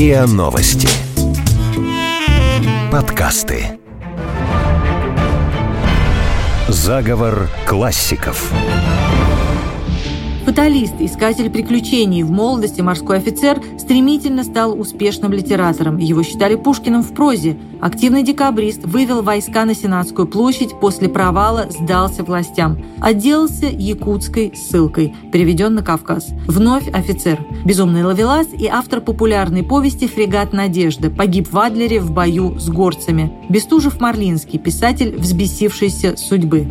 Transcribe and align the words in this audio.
РИА 0.00 0.24
Новости. 0.24 0.88
Подкасты. 2.90 3.78
Заговор 6.68 7.50
классиков. 7.66 8.50
Фаталист, 10.50 10.94
искатель 10.98 11.48
приключений, 11.48 12.24
в 12.24 12.32
молодости 12.32 12.80
морской 12.80 13.18
офицер 13.18 13.62
стремительно 13.78 14.42
стал 14.42 14.76
успешным 14.76 15.30
литератором. 15.32 15.98
Его 15.98 16.24
считали 16.24 16.56
Пушкиным 16.56 17.04
в 17.04 17.14
прозе. 17.14 17.56
Активный 17.80 18.24
декабрист 18.24 18.80
вывел 18.84 19.22
войска 19.22 19.64
на 19.64 19.76
Сенатскую 19.76 20.26
площадь, 20.26 20.74
после 20.80 21.08
провала 21.08 21.68
сдался 21.70 22.24
властям. 22.24 22.82
Отделался 23.00 23.66
якутской 23.66 24.52
ссылкой, 24.56 25.14
переведен 25.30 25.74
на 25.76 25.84
Кавказ. 25.84 26.30
Вновь 26.48 26.88
офицер. 26.88 27.38
Безумный 27.64 28.02
ловелас 28.02 28.48
и 28.52 28.66
автор 28.66 29.00
популярной 29.00 29.62
повести 29.62 30.08
«Фрегат 30.08 30.52
Надежды» 30.52 31.10
погиб 31.10 31.46
в 31.48 31.56
Адлере 31.60 32.00
в 32.00 32.10
бою 32.10 32.58
с 32.58 32.68
горцами. 32.68 33.32
Бестужев-Марлинский, 33.48 34.58
писатель 34.58 35.14
взбесившейся 35.16 36.16
судьбы. 36.16 36.66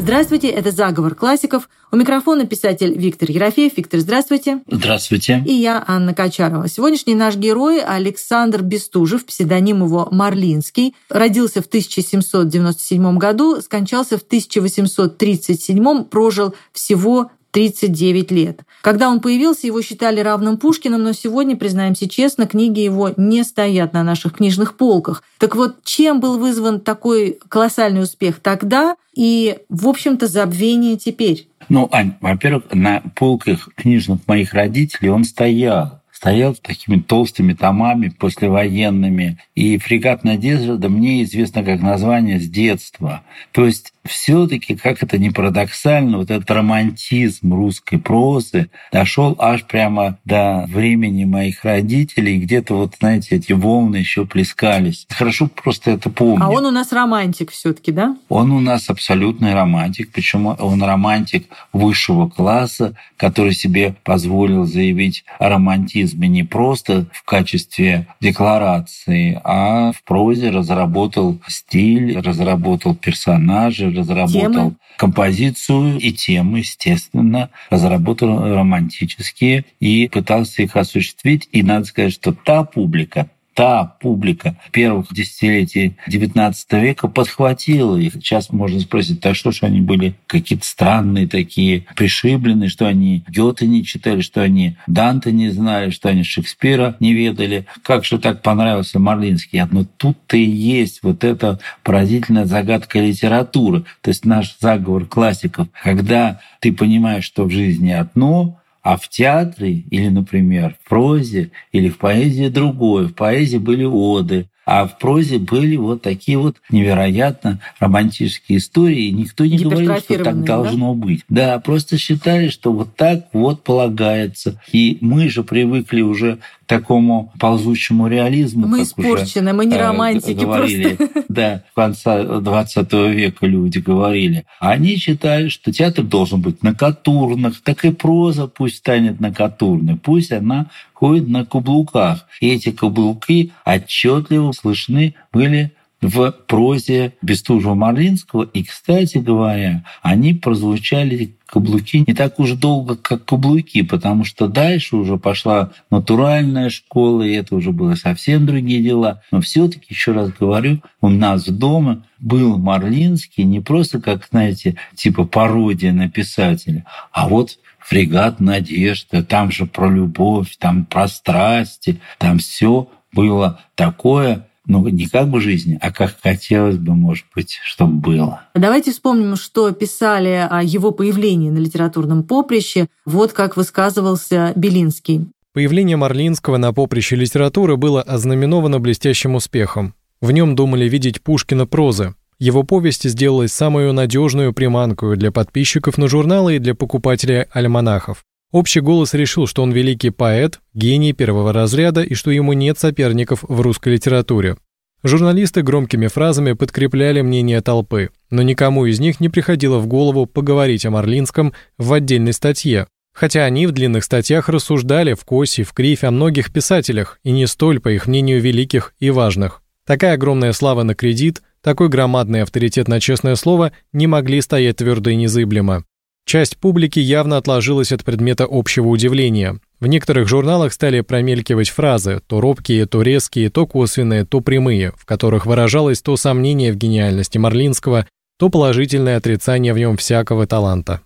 Здравствуйте, 0.00 0.48
это 0.48 0.70
«Заговор 0.70 1.14
классиков». 1.14 1.68
У 1.92 1.96
микрофона 1.96 2.46
писатель 2.46 2.96
Виктор 2.96 3.30
Ерофеев. 3.30 3.76
Виктор, 3.76 4.00
здравствуйте. 4.00 4.60
Здравствуйте. 4.66 5.44
И 5.46 5.52
я, 5.52 5.84
Анна 5.86 6.14
Качарова. 6.14 6.68
Сегодняшний 6.68 7.14
наш 7.14 7.36
герой 7.36 7.82
Александр 7.82 8.62
Бестужев, 8.62 9.26
псевдоним 9.26 9.84
его 9.84 10.08
Марлинский, 10.10 10.94
родился 11.10 11.60
в 11.60 11.66
1797 11.66 13.18
году, 13.18 13.60
скончался 13.60 14.16
в 14.16 14.22
1837, 14.22 16.04
прожил 16.04 16.54
всего 16.72 17.30
39 17.50 18.30
лет. 18.30 18.60
Когда 18.82 19.08
он 19.08 19.20
появился, 19.20 19.66
его 19.66 19.82
считали 19.82 20.20
равным 20.20 20.56
Пушкиным, 20.56 21.02
но 21.02 21.12
сегодня, 21.12 21.56
признаемся 21.56 22.08
честно, 22.08 22.46
книги 22.46 22.80
его 22.80 23.12
не 23.16 23.42
стоят 23.42 23.92
на 23.92 24.02
наших 24.02 24.34
книжных 24.34 24.76
полках. 24.76 25.22
Так 25.38 25.56
вот, 25.56 25.84
чем 25.84 26.20
был 26.20 26.38
вызван 26.38 26.80
такой 26.80 27.38
колоссальный 27.48 28.02
успех 28.02 28.40
тогда 28.40 28.96
и, 29.14 29.58
в 29.68 29.88
общем-то, 29.88 30.26
забвение 30.26 30.96
теперь? 30.96 31.48
Ну, 31.68 31.88
Ань, 31.92 32.14
во-первых, 32.20 32.64
на 32.72 33.02
полках 33.14 33.68
книжных 33.76 34.20
моих 34.26 34.54
родителей 34.54 35.10
он 35.10 35.24
стоял 35.24 36.00
стоял 36.20 36.54
такими 36.54 37.00
толстыми 37.00 37.54
томами 37.54 38.10
послевоенными. 38.10 39.38
И 39.54 39.78
«Фрегат 39.78 40.22
Надежда» 40.22 40.90
мне 40.90 41.22
известно 41.22 41.64
как 41.64 41.80
название 41.80 42.38
с 42.38 42.46
детства. 42.46 43.22
То 43.52 43.64
есть 43.64 43.94
все 44.04 44.46
таки 44.46 44.76
как 44.76 45.02
это 45.02 45.18
не 45.18 45.30
парадоксально, 45.30 46.18
вот 46.18 46.30
этот 46.30 46.50
романтизм 46.50 47.52
русской 47.52 47.98
прозы 47.98 48.70
дошел 48.92 49.36
аж 49.38 49.64
прямо 49.64 50.18
до 50.24 50.64
времени 50.68 51.24
моих 51.24 51.64
родителей. 51.64 52.38
Где-то 52.38 52.74
вот, 52.74 52.94
знаете, 52.98 53.36
эти 53.36 53.52
волны 53.52 53.96
еще 53.96 54.26
плескались. 54.26 55.06
Хорошо 55.10 55.48
просто 55.48 55.92
это 55.92 56.10
помню. 56.10 56.44
А 56.44 56.50
он 56.50 56.66
у 56.66 56.70
нас 56.70 56.92
романтик 56.92 57.50
все 57.50 57.72
таки 57.72 57.92
да? 57.92 58.16
Он 58.28 58.52
у 58.52 58.60
нас 58.60 58.88
абсолютный 58.88 59.54
романтик. 59.54 60.12
Почему 60.12 60.50
он 60.50 60.82
романтик 60.82 61.48
высшего 61.72 62.28
класса, 62.28 62.94
который 63.16 63.52
себе 63.52 63.94
позволил 64.04 64.64
заявить 64.64 65.24
о 65.38 65.48
романтизме 65.48 66.28
не 66.28 66.44
просто 66.44 67.06
в 67.12 67.22
качестве 67.24 68.06
декларации, 68.20 69.40
а 69.44 69.92
в 69.92 70.02
прозе 70.04 70.50
разработал 70.50 71.38
стиль, 71.46 72.18
разработал 72.18 72.94
персонажи, 72.94 73.89
разработал 73.94 74.70
темы. 74.70 74.76
композицию 74.96 75.98
и 75.98 76.12
темы, 76.12 76.58
естественно, 76.58 77.50
разработал 77.70 78.42
романтические 78.42 79.64
и 79.80 80.08
пытался 80.08 80.62
их 80.62 80.76
осуществить. 80.76 81.48
И 81.52 81.62
надо 81.62 81.84
сказать, 81.86 82.12
что 82.12 82.32
та 82.32 82.64
публика, 82.64 83.30
та 83.60 83.84
публика 83.84 84.56
первых 84.72 85.12
десятилетий 85.12 85.94
XIX 86.08 86.54
века 86.80 87.08
подхватила 87.08 87.98
их. 87.98 88.14
Сейчас 88.14 88.48
можно 88.48 88.80
спросить, 88.80 89.26
а 89.26 89.34
что 89.34 89.52
ж 89.52 89.64
они 89.64 89.82
были 89.82 90.14
какие-то 90.26 90.64
странные 90.64 91.28
такие, 91.28 91.84
пришибленные, 91.94 92.70
что 92.70 92.86
они 92.86 93.22
Гёте 93.28 93.66
не 93.66 93.84
читали, 93.84 94.22
что 94.22 94.40
они 94.40 94.78
Данте 94.86 95.30
не 95.30 95.50
знали, 95.50 95.90
что 95.90 96.08
они 96.08 96.24
Шекспира 96.24 96.96
не 97.00 97.12
ведали. 97.12 97.66
Как 97.82 98.06
же 98.06 98.18
так 98.18 98.40
понравился 98.40 98.98
Марлинский? 98.98 99.62
Но 99.70 99.84
тут-то 99.84 100.38
и 100.38 100.50
есть 100.50 101.00
вот 101.02 101.22
эта 101.22 101.60
поразительная 101.82 102.46
загадка 102.46 102.98
литературы. 103.00 103.84
То 104.00 104.08
есть 104.08 104.24
наш 104.24 104.56
заговор 104.58 105.04
классиков, 105.04 105.68
когда 105.84 106.40
ты 106.60 106.72
понимаешь, 106.72 107.24
что 107.24 107.44
в 107.44 107.50
жизни 107.50 107.90
одно, 107.90 108.59
а 108.82 108.96
в 108.96 109.08
театре 109.08 109.72
или, 109.72 110.08
например, 110.08 110.76
в 110.82 110.88
прозе 110.88 111.50
или 111.72 111.88
в 111.88 111.98
поэзии 111.98 112.48
другое. 112.48 113.08
В 113.08 113.14
поэзии 113.14 113.58
были 113.58 113.84
оды, 113.84 114.48
а 114.70 114.86
в 114.86 114.98
прозе 114.98 115.40
были 115.40 115.74
вот 115.74 116.00
такие 116.00 116.38
вот 116.38 116.58
невероятно 116.70 117.58
романтические 117.80 118.58
истории. 118.58 119.06
И 119.06 119.10
никто 119.10 119.44
не 119.44 119.58
говорил, 119.58 119.96
что 119.96 120.22
так 120.22 120.44
должно 120.44 120.94
да? 120.94 121.06
быть. 121.06 121.24
Да, 121.28 121.58
просто 121.58 121.98
считали, 121.98 122.50
что 122.50 122.72
вот 122.72 122.94
так 122.94 123.26
вот 123.32 123.64
полагается. 123.64 124.60
И 124.70 124.96
мы 125.00 125.28
же 125.28 125.42
привыкли 125.42 126.02
уже 126.02 126.38
такому 126.66 127.32
ползучему 127.40 128.06
реализму. 128.06 128.68
Мы 128.68 128.84
испорчены, 128.84 129.52
мы 129.52 129.66
не 129.66 129.74
э, 129.74 129.80
романтики 129.80 130.38
говорили, 130.38 130.94
просто. 130.94 131.24
Да, 131.28 131.64
в 131.72 131.74
конце 131.74 132.40
20 132.40 132.92
века 132.92 133.46
люди 133.46 133.78
говорили. 133.78 134.44
Они 134.60 134.94
считали, 134.94 135.48
что 135.48 135.72
театр 135.72 136.04
должен 136.04 136.40
быть 136.40 136.62
на 136.62 136.72
катурных, 136.72 137.60
так 137.62 137.84
и 137.84 137.90
проза 137.90 138.46
пусть 138.46 138.76
станет 138.76 139.18
на 139.18 139.34
катурной, 139.34 139.96
пусть 139.96 140.30
она 140.30 140.66
ходит 141.00 141.28
на 141.28 141.46
каблуках. 141.46 142.26
И 142.42 142.50
эти 142.50 142.70
каблуки 142.70 143.52
отчетливо 143.64 144.52
слышны 144.52 145.14
были 145.32 145.72
в 146.02 146.30
прозе 146.46 147.14
Бестужева-Марлинского. 147.22 148.48
И, 148.52 148.64
кстати 148.64 149.16
говоря, 149.18 149.84
они 150.02 150.34
прозвучали 150.34 151.34
каблуки 151.46 152.04
не 152.06 152.14
так 152.14 152.38
уж 152.38 152.52
долго, 152.52 152.96
как 152.96 153.24
каблуки, 153.24 153.82
потому 153.82 154.24
что 154.24 154.46
дальше 154.46 154.96
уже 154.96 155.16
пошла 155.16 155.72
натуральная 155.90 156.68
школа, 156.68 157.22
и 157.22 157.32
это 157.32 157.56
уже 157.56 157.72
было 157.72 157.94
совсем 157.94 158.44
другие 158.44 158.82
дела. 158.82 159.22
Но 159.32 159.40
все 159.40 159.68
таки 159.68 159.86
еще 159.88 160.12
раз 160.12 160.30
говорю, 160.38 160.82
у 161.00 161.08
нас 161.08 161.44
дома 161.44 162.04
был 162.18 162.58
Марлинский 162.58 163.44
не 163.44 163.60
просто 163.60 164.00
как, 164.00 164.28
знаете, 164.30 164.76
типа 164.94 165.24
пародия 165.24 165.92
на 165.92 166.10
писателя, 166.10 166.84
а 167.10 167.28
вот 167.28 167.58
фрегат 167.80 168.40
Надежда, 168.40 169.22
там 169.22 169.50
же 169.50 169.66
про 169.66 169.90
любовь, 169.90 170.56
там 170.58 170.84
про 170.84 171.08
страсти, 171.08 172.00
там 172.18 172.38
все 172.38 172.88
было 173.12 173.60
такое 173.74 174.46
ну, 174.66 174.86
не 174.88 175.06
как 175.06 175.28
бы 175.28 175.40
жизни, 175.40 175.78
а 175.80 175.90
как 175.90 176.16
хотелось 176.22 176.76
бы, 176.76 176.94
может 176.94 177.26
быть, 177.34 177.58
чтобы 177.64 177.94
было. 177.94 178.42
Давайте 178.54 178.92
вспомним, 178.92 179.34
что 179.34 179.72
писали 179.72 180.46
о 180.48 180.62
его 180.62 180.92
появлении 180.92 181.50
на 181.50 181.58
литературном 181.58 182.22
поприще. 182.22 182.86
Вот 183.04 183.32
как 183.32 183.56
высказывался 183.56 184.52
Белинский. 184.54 185.26
Появление 185.52 185.96
Марлинского 185.96 186.58
на 186.58 186.72
поприще 186.72 187.16
литературы 187.16 187.76
было 187.76 188.00
ознаменовано 188.02 188.78
блестящим 188.78 189.34
успехом. 189.34 189.94
В 190.20 190.30
нем 190.30 190.54
думали 190.54 190.88
видеть 190.88 191.20
Пушкина 191.22 191.66
прозы. 191.66 192.14
Его 192.40 192.62
повесть 192.62 193.08
сделалась 193.08 193.52
самую 193.52 193.92
надежную 193.92 194.54
приманку 194.54 195.14
для 195.14 195.30
подписчиков 195.30 195.98
на 195.98 196.08
журналы 196.08 196.56
и 196.56 196.58
для 196.58 196.74
покупателей 196.74 197.42
альманахов. 197.52 198.24
Общий 198.50 198.80
голос 198.80 199.12
решил, 199.12 199.46
что 199.46 199.62
он 199.62 199.72
великий 199.72 200.08
поэт, 200.08 200.58
гений 200.72 201.12
первого 201.12 201.52
разряда 201.52 202.02
и 202.02 202.14
что 202.14 202.30
ему 202.30 202.54
нет 202.54 202.78
соперников 202.78 203.44
в 203.46 203.60
русской 203.60 203.90
литературе. 203.92 204.56
Журналисты 205.02 205.60
громкими 205.60 206.06
фразами 206.06 206.52
подкрепляли 206.52 207.20
мнение 207.20 207.60
толпы, 207.60 208.08
но 208.30 208.40
никому 208.40 208.86
из 208.86 208.98
них 209.00 209.20
не 209.20 209.28
приходило 209.28 209.78
в 209.78 209.86
голову 209.86 210.24
поговорить 210.24 210.86
о 210.86 210.90
Марлинском 210.90 211.52
в 211.76 211.92
отдельной 211.92 212.32
статье, 212.32 212.86
хотя 213.12 213.44
они 213.44 213.66
в 213.66 213.72
длинных 213.72 214.02
статьях 214.02 214.48
рассуждали 214.48 215.12
в 215.12 215.26
косе, 215.26 215.62
в 215.62 215.74
кривь 215.74 216.04
о 216.04 216.10
многих 216.10 216.52
писателях, 216.54 217.20
и 217.22 217.32
не 217.32 217.46
столь, 217.46 217.80
по 217.80 217.90
их 217.90 218.06
мнению, 218.06 218.40
великих 218.40 218.94
и 218.98 219.10
важных. 219.10 219.62
Такая 219.86 220.14
огромная 220.14 220.52
слава 220.52 220.82
на 220.84 220.94
кредит, 220.94 221.42
такой 221.62 221.88
громадный 221.88 222.42
авторитет 222.42 222.88
на 222.88 223.00
честное 223.00 223.36
слово 223.36 223.72
не 223.92 224.06
могли 224.06 224.40
стоять 224.40 224.76
твердо 224.76 225.10
и 225.10 225.16
незыблемо. 225.16 225.84
Часть 226.26 226.58
публики 226.58 226.98
явно 227.00 227.38
отложилась 227.38 227.92
от 227.92 228.04
предмета 228.04 228.46
общего 228.48 228.88
удивления. 228.88 229.58
В 229.80 229.86
некоторых 229.86 230.28
журналах 230.28 230.72
стали 230.72 231.00
промелькивать 231.00 231.70
фразы, 231.70 232.20
то 232.26 232.40
робкие, 232.40 232.86
то 232.86 233.02
резкие, 233.02 233.50
то 233.50 233.66
косвенные, 233.66 234.24
то 234.24 234.40
прямые, 234.40 234.92
в 234.96 235.06
которых 235.06 235.46
выражалось 235.46 236.02
то 236.02 236.16
сомнение 236.16 236.72
в 236.72 236.76
гениальности 236.76 237.38
Марлинского, 237.38 238.06
то 238.38 238.48
положительное 238.48 239.16
отрицание 239.16 239.74
в 239.74 239.78
нем 239.78 239.96
всякого 239.96 240.46
таланта. 240.46 241.00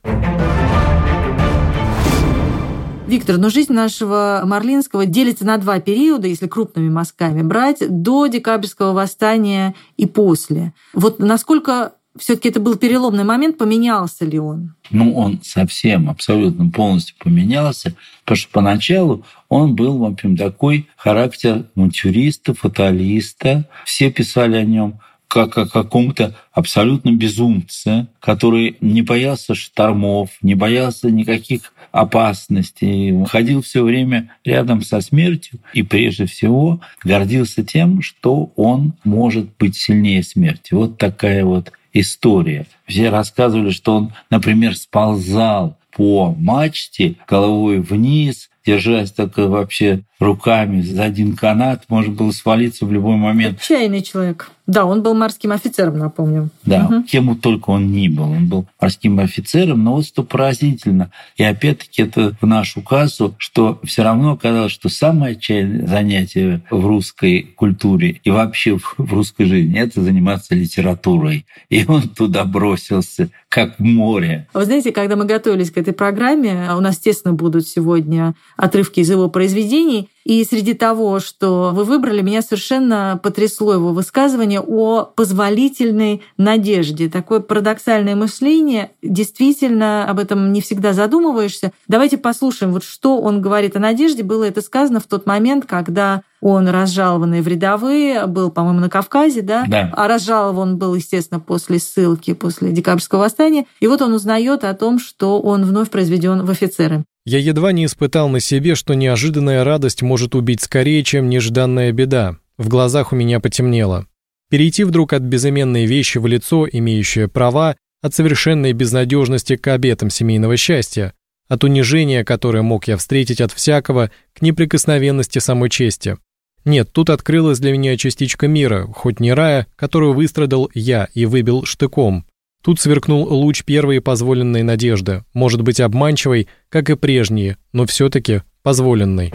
Виктор, 3.06 3.36
но 3.36 3.50
жизнь 3.50 3.72
нашего 3.72 4.42
Марлинского 4.44 5.04
делится 5.04 5.44
на 5.44 5.58
два 5.58 5.78
периода, 5.78 6.26
если 6.26 6.46
крупными 6.46 6.88
мазками 6.88 7.42
брать, 7.42 7.78
до 7.80 8.26
декабрьского 8.28 8.92
восстания 8.92 9.74
и 9.98 10.06
после. 10.06 10.72
Вот 10.94 11.18
насколько 11.18 11.92
все-таки 12.16 12.48
это 12.48 12.60
был 12.60 12.76
переломный 12.76 13.24
момент, 13.24 13.58
поменялся 13.58 14.24
ли 14.24 14.38
он? 14.38 14.74
Ну, 14.90 15.14
он 15.14 15.40
совсем, 15.42 16.08
абсолютно 16.08 16.70
полностью 16.70 17.16
поменялся, 17.18 17.94
потому 18.22 18.36
что 18.36 18.50
поначалу 18.52 19.24
он 19.48 19.74
был, 19.74 19.98
в 19.98 20.04
общем, 20.04 20.36
такой 20.36 20.88
характер 20.96 21.66
авантюриста, 21.76 22.54
фаталиста. 22.54 23.68
Все 23.84 24.10
писали 24.10 24.56
о 24.56 24.64
нем 24.64 25.00
как 25.34 25.58
о 25.58 25.66
каком-то 25.66 26.36
абсолютно 26.52 27.10
безумце, 27.10 28.06
который 28.20 28.76
не 28.80 29.02
боялся 29.02 29.56
штормов, 29.56 30.30
не 30.42 30.54
боялся 30.54 31.10
никаких 31.10 31.72
опасностей, 31.90 33.12
ходил 33.26 33.60
все 33.60 33.82
время 33.82 34.30
рядом 34.44 34.82
со 34.82 35.00
смертью 35.00 35.58
и 35.72 35.82
прежде 35.82 36.26
всего 36.26 36.80
гордился 37.02 37.64
тем, 37.64 38.00
что 38.00 38.52
он 38.54 38.92
может 39.02 39.48
быть 39.58 39.74
сильнее 39.74 40.22
смерти. 40.22 40.72
Вот 40.72 40.98
такая 40.98 41.44
вот 41.44 41.72
история. 41.92 42.66
Все 42.86 43.10
рассказывали, 43.10 43.70
что 43.70 43.96
он, 43.96 44.12
например, 44.30 44.76
сползал 44.76 45.76
по 45.96 46.32
мачте 46.38 47.16
головой 47.26 47.80
вниз, 47.80 48.50
держась 48.66 49.12
только 49.12 49.46
вообще 49.48 50.02
руками 50.18 50.80
за 50.80 51.04
один 51.04 51.36
канат, 51.36 51.84
можно 51.88 52.12
было 52.14 52.30
свалиться 52.30 52.86
в 52.86 52.92
любой 52.92 53.16
момент. 53.16 53.58
Отчаянный 53.58 54.02
человек. 54.02 54.50
Да, 54.66 54.86
он 54.86 55.02
был 55.02 55.14
морским 55.14 55.52
офицером, 55.52 55.98
напомню. 55.98 56.48
Да, 56.64 56.86
угу. 56.86 57.02
кем 57.02 57.36
только 57.36 57.70
он 57.70 57.92
ни 57.92 58.08
был. 58.08 58.30
Он 58.30 58.48
был 58.48 58.66
морским 58.80 59.18
офицером, 59.18 59.84
но 59.84 59.96
вот 59.96 60.06
что 60.06 60.22
поразительно. 60.22 61.10
И 61.36 61.44
опять-таки 61.44 62.02
это 62.02 62.34
в 62.40 62.46
нашу 62.46 62.80
кассу, 62.80 63.34
что 63.36 63.78
все 63.84 64.02
равно 64.02 64.32
оказалось, 64.32 64.72
что 64.72 64.88
самое 64.88 65.36
отчаянное 65.36 65.86
занятие 65.86 66.62
в 66.70 66.86
русской 66.86 67.42
культуре 67.42 68.20
и 68.24 68.30
вообще 68.30 68.78
в 68.78 69.12
русской 69.12 69.44
жизни– 69.44 69.78
это 69.80 70.00
заниматься 70.00 70.54
литературой. 70.54 71.46
И 71.68 71.84
он 71.86 72.02
туда 72.02 72.44
бросился, 72.44 73.28
как 73.50 73.78
в 73.78 73.82
море. 73.82 74.48
Вы 74.54 74.64
знаете, 74.64 74.92
когда 74.92 75.16
мы 75.16 75.26
готовились 75.26 75.70
к 75.70 75.76
этой 75.76 75.92
программе, 75.92 76.70
у 76.74 76.80
нас, 76.80 76.96
естественно, 76.96 77.34
будут 77.34 77.68
сегодня 77.68 78.34
отрывки 78.56 79.00
из 79.00 79.10
его 79.10 79.28
произведений, 79.28 80.08
и 80.24 80.42
среди 80.44 80.72
того, 80.72 81.20
что 81.20 81.70
вы 81.74 81.84
выбрали, 81.84 82.22
меня 82.22 82.40
совершенно 82.40 83.20
потрясло 83.22 83.74
его 83.74 83.92
высказывание 83.92 84.60
о 84.60 85.04
позволительной 85.04 86.22
надежде. 86.38 87.10
Такое 87.10 87.40
парадоксальное 87.40 88.16
мышление. 88.16 88.90
Действительно, 89.02 90.08
об 90.08 90.18
этом 90.18 90.52
не 90.52 90.62
всегда 90.62 90.94
задумываешься. 90.94 91.72
Давайте 91.88 92.16
послушаем, 92.16 92.72
вот 92.72 92.84
что 92.84 93.20
он 93.20 93.42
говорит 93.42 93.76
о 93.76 93.80
надежде. 93.80 94.22
Было 94.22 94.44
это 94.44 94.62
сказано 94.62 94.98
в 94.98 95.04
тот 95.04 95.26
момент, 95.26 95.66
когда 95.66 96.22
он 96.40 96.68
разжалованный 96.68 97.40
в 97.40 97.48
рядовые, 97.48 98.26
был, 98.26 98.50
по-моему, 98.50 98.80
на 98.80 98.90
Кавказе, 98.90 99.42
да? 99.42 99.64
Да. 99.66 99.90
А 99.94 100.08
разжалован 100.08 100.76
был, 100.76 100.94
естественно, 100.94 101.40
после 101.40 101.78
ссылки, 101.78 102.34
после 102.34 102.70
декабрьского 102.70 103.20
восстания. 103.20 103.66
И 103.80 103.86
вот 103.86 104.02
он 104.02 104.12
узнает 104.12 104.64
о 104.64 104.74
том, 104.74 104.98
что 104.98 105.40
он 105.40 105.64
вновь 105.64 105.90
произведен 105.90 106.44
в 106.44 106.50
офицеры. 106.50 107.04
Я 107.26 107.38
едва 107.38 107.72
не 107.72 107.86
испытал 107.86 108.28
на 108.28 108.40
себе, 108.40 108.74
что 108.74 108.94
неожиданная 108.94 109.64
радость 109.64 110.02
может 110.02 110.34
убить 110.34 110.60
скорее, 110.60 111.02
чем 111.02 111.30
нежданная 111.30 111.90
беда. 111.92 112.36
В 112.58 112.68
глазах 112.68 113.12
у 113.12 113.16
меня 113.16 113.40
потемнело. 113.40 114.06
Перейти 114.50 114.84
вдруг 114.84 115.14
от 115.14 115.22
безыменной 115.22 115.86
вещи 115.86 116.18
в 116.18 116.26
лицо, 116.26 116.68
имеющее 116.70 117.28
права, 117.28 117.76
от 118.02 118.14
совершенной 118.14 118.74
безнадежности 118.74 119.56
к 119.56 119.66
обетам 119.68 120.10
семейного 120.10 120.58
счастья, 120.58 121.14
от 121.48 121.64
унижения, 121.64 122.24
которое 122.24 122.62
мог 122.62 122.88
я 122.88 122.98
встретить 122.98 123.40
от 123.40 123.52
всякого, 123.52 124.10
к 124.34 124.42
неприкосновенности 124.42 125.38
самой 125.38 125.70
чести. 125.70 126.18
Нет, 126.66 126.90
тут 126.92 127.08
открылась 127.08 127.58
для 127.58 127.72
меня 127.72 127.96
частичка 127.96 128.48
мира, 128.48 128.86
хоть 128.94 129.20
не 129.20 129.32
рая, 129.32 129.66
которую 129.76 130.12
выстрадал 130.12 130.70
я 130.74 131.08
и 131.14 131.24
выбил 131.24 131.64
штыком. 131.64 132.26
Тут 132.64 132.80
сверкнул 132.80 133.24
луч 133.30 133.62
первой 133.62 134.00
позволенной 134.00 134.62
надежды, 134.62 135.22
может 135.34 135.60
быть 135.60 135.80
обманчивой, 135.80 136.48
как 136.70 136.88
и 136.88 136.96
прежние, 136.96 137.58
но 137.74 137.84
все-таки 137.84 138.40
позволенной. 138.62 139.34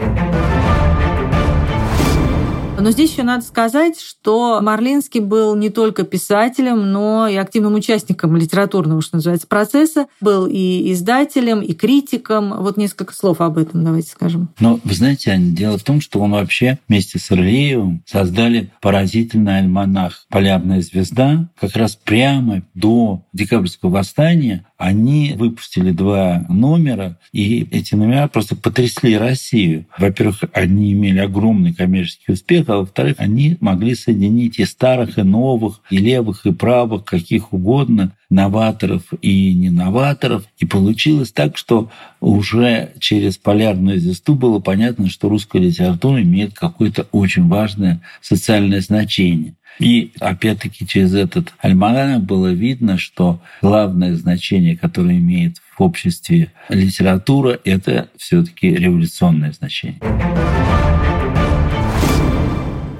Но 2.80 2.92
здесь 2.92 3.12
еще 3.12 3.24
надо 3.24 3.44
сказать, 3.44 4.00
что 4.00 4.60
Марлинский 4.62 5.20
был 5.20 5.54
не 5.54 5.68
только 5.68 6.04
писателем, 6.04 6.92
но 6.92 7.28
и 7.28 7.36
активным 7.36 7.74
участником 7.74 8.36
литературного, 8.36 9.02
что 9.02 9.16
называется, 9.16 9.46
процесса. 9.46 10.06
Был 10.20 10.46
и 10.46 10.90
издателем, 10.92 11.60
и 11.60 11.74
критиком. 11.74 12.54
Вот 12.62 12.78
несколько 12.78 13.14
слов 13.14 13.40
об 13.42 13.58
этом 13.58 13.84
давайте 13.84 14.10
скажем. 14.10 14.48
Но 14.60 14.80
вы 14.82 14.94
знаете, 14.94 15.36
дело 15.38 15.76
в 15.76 15.82
том, 15.82 16.00
что 16.00 16.20
он 16.20 16.32
вообще 16.32 16.78
вместе 16.88 17.18
с 17.18 17.30
Ирлеевым 17.30 18.02
создали 18.06 18.72
поразительный 18.80 19.58
альманах 19.58 20.24
«Полярная 20.30 20.80
звезда». 20.80 21.48
Как 21.60 21.76
раз 21.76 21.96
прямо 21.96 22.62
до 22.74 23.22
декабрьского 23.32 23.90
восстания 23.90 24.64
они 24.80 25.34
выпустили 25.36 25.90
два 25.90 26.46
номера, 26.48 27.18
и 27.32 27.68
эти 27.70 27.94
номера 27.94 28.28
просто 28.28 28.56
потрясли 28.56 29.14
Россию. 29.14 29.84
Во-первых, 29.98 30.44
они 30.54 30.94
имели 30.94 31.18
огромный 31.18 31.74
коммерческий 31.74 32.32
успех, 32.32 32.70
а 32.70 32.78
во-вторых, 32.78 33.16
они 33.18 33.58
могли 33.60 33.94
соединить 33.94 34.58
и 34.58 34.64
старых, 34.64 35.18
и 35.18 35.22
новых, 35.22 35.82
и 35.90 35.98
левых, 35.98 36.46
и 36.46 36.52
правых, 36.52 37.04
каких 37.04 37.52
угодно, 37.52 38.12
новаторов 38.30 39.02
и 39.20 39.52
не 39.52 39.68
новаторов. 39.68 40.44
И 40.58 40.64
получилось 40.64 41.30
так, 41.30 41.58
что 41.58 41.90
уже 42.20 42.94
через 43.00 43.36
полярную 43.36 44.00
звезду 44.00 44.34
было 44.34 44.60
понятно, 44.60 45.10
что 45.10 45.28
русская 45.28 45.58
литература 45.58 46.22
имеет 46.22 46.54
какое-то 46.54 47.06
очень 47.12 47.48
важное 47.48 48.00
социальное 48.22 48.80
значение. 48.80 49.56
И 49.80 50.12
опять-таки 50.20 50.86
через 50.86 51.14
этот 51.14 51.54
альманах 51.58 52.20
было 52.20 52.52
видно, 52.52 52.98
что 52.98 53.40
главное 53.62 54.14
значение, 54.14 54.76
которое 54.76 55.16
имеет 55.16 55.56
в 55.76 55.82
обществе 55.82 56.52
литература, 56.68 57.58
это 57.64 58.08
все-таки 58.16 58.68
революционное 58.68 59.52
значение. 59.52 59.98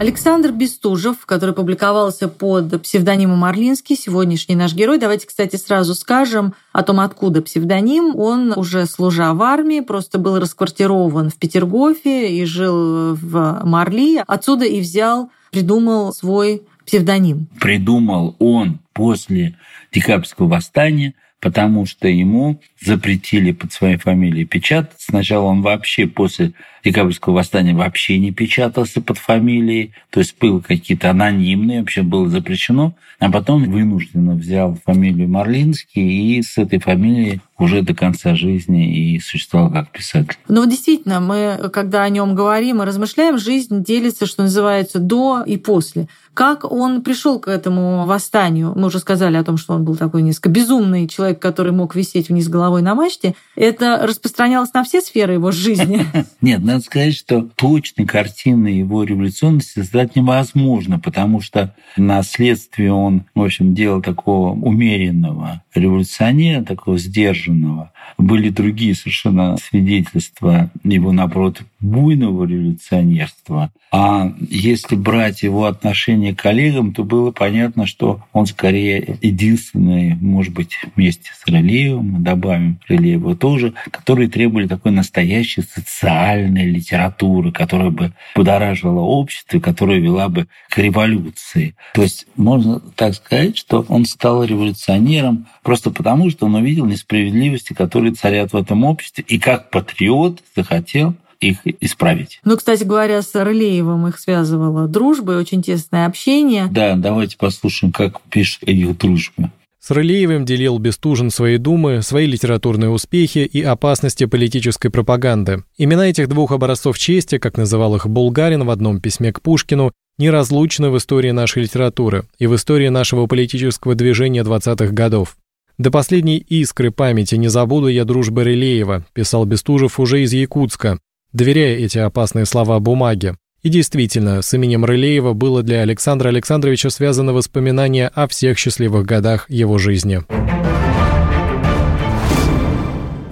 Александр 0.00 0.50
Бестужев, 0.53 1.27
который 1.27 1.55
публиковался 1.55 2.27
под 2.27 2.81
псевдонимом 2.83 3.44
Орлинский, 3.44 3.97
сегодняшний 3.97 4.56
наш 4.56 4.73
герой. 4.73 4.99
Давайте, 4.99 5.26
кстати, 5.26 5.56
сразу 5.56 5.94
скажем 5.94 6.55
о 6.73 6.83
том, 6.83 7.00
откуда 7.00 7.43
псевдоним. 7.43 8.17
Он 8.17 8.55
уже 8.56 8.87
служа 8.87 9.35
в 9.35 9.43
армии, 9.43 9.81
просто 9.81 10.19
был 10.19 10.38
расквартирован 10.38 11.29
в 11.29 11.35
Петергофе 11.35 12.35
и 12.35 12.47
жил 12.47 13.15
в 13.15 13.61
Марли. 13.65 14.25
Отсюда 14.26 14.65
и 14.65 14.81
взял, 14.81 15.31
придумал 15.50 16.15
свой 16.15 16.62
псевдоним. 16.91 17.47
Придумал 17.61 18.35
он 18.41 18.81
после 18.93 19.55
декабрьского 19.93 20.49
восстания– 20.49 21.15
потому 21.41 21.87
что 21.87 22.07
ему 22.07 22.61
запретили 22.81 23.53
под 23.53 23.73
своей 23.73 23.97
фамилией 23.97 24.45
печатать. 24.45 25.01
Сначала 25.01 25.47
он 25.47 25.62
вообще 25.62 26.07
после 26.07 26.53
декабрьского 26.85 27.35
восстания 27.35 27.75
вообще 27.75 28.19
не 28.19 28.33
печатался 28.33 29.01
под 29.01 29.19
фамилией, 29.19 29.93
то 30.11 30.21
есть 30.21 30.37
был 30.39 30.61
какие-то 30.61 31.11
анонимные, 31.11 31.81
вообще 31.81 32.03
было 32.03 32.29
запрещено, 32.29 32.95
а 33.19 33.31
потом 33.31 33.65
вынужденно 33.65 34.35
взял 34.35 34.77
фамилию 34.85 35.29
Марлинский 35.29 36.37
и 36.37 36.43
с 36.43 36.59
этой 36.59 36.79
фамилией 36.79 37.41
уже 37.61 37.83
до 37.83 37.95
конца 37.95 38.35
жизни 38.35 39.15
и 39.15 39.21
существовал 39.21 39.71
как 39.71 39.91
писатель. 39.91 40.39
Ну, 40.49 40.65
действительно, 40.65 41.21
мы, 41.21 41.71
когда 41.73 42.03
о 42.03 42.09
нем 42.09 42.35
говорим 42.35 42.83
и 42.83 42.87
размышляем, 42.87 43.39
жизнь 43.39 43.85
делится, 43.85 44.27
что 44.27 44.43
называется, 44.43 44.99
до 44.99 45.43
и 45.45 45.59
после. 45.59 46.09
Как 46.33 46.71
он 46.71 47.03
пришел 47.03 47.39
к 47.39 47.49
этому 47.49 48.07
восстанию? 48.07 48.73
Мы 48.77 48.87
уже 48.87 48.99
сказали 48.99 49.37
о 49.37 49.45
том, 49.45 49.59
что 49.59 49.75
он 49.75 49.85
был 49.85 49.97
такой 49.97 50.23
несколько 50.23 50.49
безумный 50.49 51.07
человек, 51.07 51.39
который 51.39 51.73
мог 51.73 51.95
висеть 51.95 52.31
вниз 52.31 52.49
головой 52.49 52.81
на 52.81 52.95
мачте. 52.95 53.35
Это 53.57 54.01
распространялось 54.03 54.73
на 54.73 54.83
все 54.83 55.03
сферы 55.03 55.35
его 55.35 55.51
жизни? 55.51 56.07
Нет, 56.41 56.61
надо 56.71 56.85
сказать, 56.85 57.17
что 57.17 57.43
точной 57.43 58.07
картины 58.07 58.69
его 58.69 59.03
революционности 59.05 59.81
создать 59.81 60.15
невозможно, 60.17 60.99
потому 60.99 61.41
что 61.41 61.75
на 61.97 62.23
следствии 62.23 62.89
он, 62.89 63.25
в 63.35 63.43
общем, 63.43 63.75
делал 63.75 64.00
такого 64.00 64.50
умеренного 64.50 65.62
революционера, 65.75 66.65
такого 66.65 66.99
сдержанного. 66.99 67.93
Были 68.19 68.50
другие 68.50 68.95
совершенно 68.95 69.57
свидетельства 69.57 70.71
его, 70.85 71.12
напротив, 71.12 71.67
буйного 71.81 72.45
революционерства. 72.45 73.71
А 73.93 74.33
если 74.49 74.95
брать 74.95 75.43
его 75.43 75.65
отношение 75.65 76.35
к 76.35 76.43
коллегам, 76.43 76.93
то 76.93 77.03
было 77.03 77.33
понятно, 77.33 77.87
что 77.87 78.23
он 78.33 78.47
скорее 78.47 79.19
единственный, 79.21 80.15
может 80.15 80.53
быть, 80.53 80.79
вместе 80.95 81.31
с 81.35 81.47
Рылеевым, 81.47 82.23
добавим 82.23 82.79
Рылеева 82.89 83.35
тоже, 83.35 83.75
которые 83.91 84.29
требовали 84.29 84.69
такой 84.69 84.93
настоящей 84.93 85.63
социальной 85.63 86.67
литературы, 86.67 87.51
которая 87.51 87.91
бы 87.91 88.13
будоражила 88.37 89.01
общество, 89.01 89.59
которая 89.59 89.99
вела 89.99 90.29
бы 90.29 90.47
к 90.69 90.79
революции. 90.79 91.75
То 91.95 92.03
есть 92.03 92.27
можно 92.37 92.81
так 92.95 93.15
сказать, 93.15 93.57
что 93.57 93.85
он 93.89 94.05
стал 94.05 94.45
революционером 94.45 95.47
просто 95.63 95.91
потому, 95.91 96.31
что 96.31 96.47
он 96.47 96.55
увидел 96.55 96.87
несправедливости, 96.87 97.73
которые 97.73 98.13
царят 98.13 98.53
в 98.53 98.57
этом 98.57 98.85
обществе, 98.85 99.25
и 99.27 99.39
как 99.39 99.71
патриот 99.71 100.43
захотел 100.55 101.15
их 101.40 101.59
исправить. 101.80 102.40
Ну, 102.44 102.56
кстати 102.56 102.85
говоря, 102.85 103.23
с 103.23 103.35
Орлеевым 103.35 104.06
их 104.06 104.18
связывала 104.18 104.87
дружба 104.87 105.35
и 105.35 105.37
очень 105.37 105.62
тесное 105.62 106.06
общение. 106.06 106.68
Да, 106.70 106.94
давайте 106.97 107.37
послушаем, 107.37 107.92
как 107.92 108.20
пишет 108.23 108.62
о 108.66 108.70
их 108.70 108.97
дружбе. 108.99 109.50
С 109.80 109.90
Рылеевым 109.90 110.44
делил 110.44 110.78
Бестужин 110.78 111.30
свои 111.30 111.56
думы, 111.56 112.02
свои 112.02 112.26
литературные 112.26 112.90
успехи 112.90 113.38
и 113.38 113.62
опасности 113.62 114.26
политической 114.26 114.90
пропаганды. 114.90 115.64
Имена 115.78 116.11
этих 116.11 116.28
двух 116.28 116.52
образцов 116.52 116.99
чести, 116.99 117.38
как 117.38 117.56
называл 117.56 117.97
их 117.97 118.06
Булгарин 118.06 118.64
в 118.64 118.70
одном 118.70 119.00
письме 119.00 119.32
к 119.32 119.40
Пушкину, 119.40 119.92
неразлучны 120.18 120.90
в 120.90 120.99
истории 120.99 121.30
нашей 121.30 121.62
литературы 121.62 122.25
и 122.38 122.47
в 122.47 122.54
истории 122.54 122.88
нашего 122.88 123.26
политического 123.26 123.94
движения 123.94 124.42
20-х 124.42 124.92
годов. 124.92 125.38
«До 125.78 125.90
последней 125.90 126.37
искры 126.37 126.90
памяти 126.90 127.37
не 127.37 127.49
забуду 127.49 127.88
я 127.88 128.04
дружбы 128.04 128.44
Рылеева», 128.44 129.06
писал 129.14 129.47
Бестужев 129.47 129.99
уже 129.99 130.23
из 130.23 130.35
Якутска, 130.35 130.99
доверяя 131.33 131.77
эти 131.77 131.99
опасные 131.99 132.47
слова 132.47 132.79
бумаге. 132.81 133.37
И 133.63 133.69
действительно, 133.69 134.41
с 134.41 134.55
именем 134.55 134.85
Рылеева 134.85 135.35
было 135.35 135.63
для 135.63 135.83
Александра 135.83 136.29
Александровича 136.29 136.89
связано 136.89 137.35
воспоминание 137.35 138.09
о 138.09 138.27
всех 138.27 138.59
счастливых 138.59 139.05
годах 139.05 139.51
его 139.51 139.77
жизни. 139.77 140.23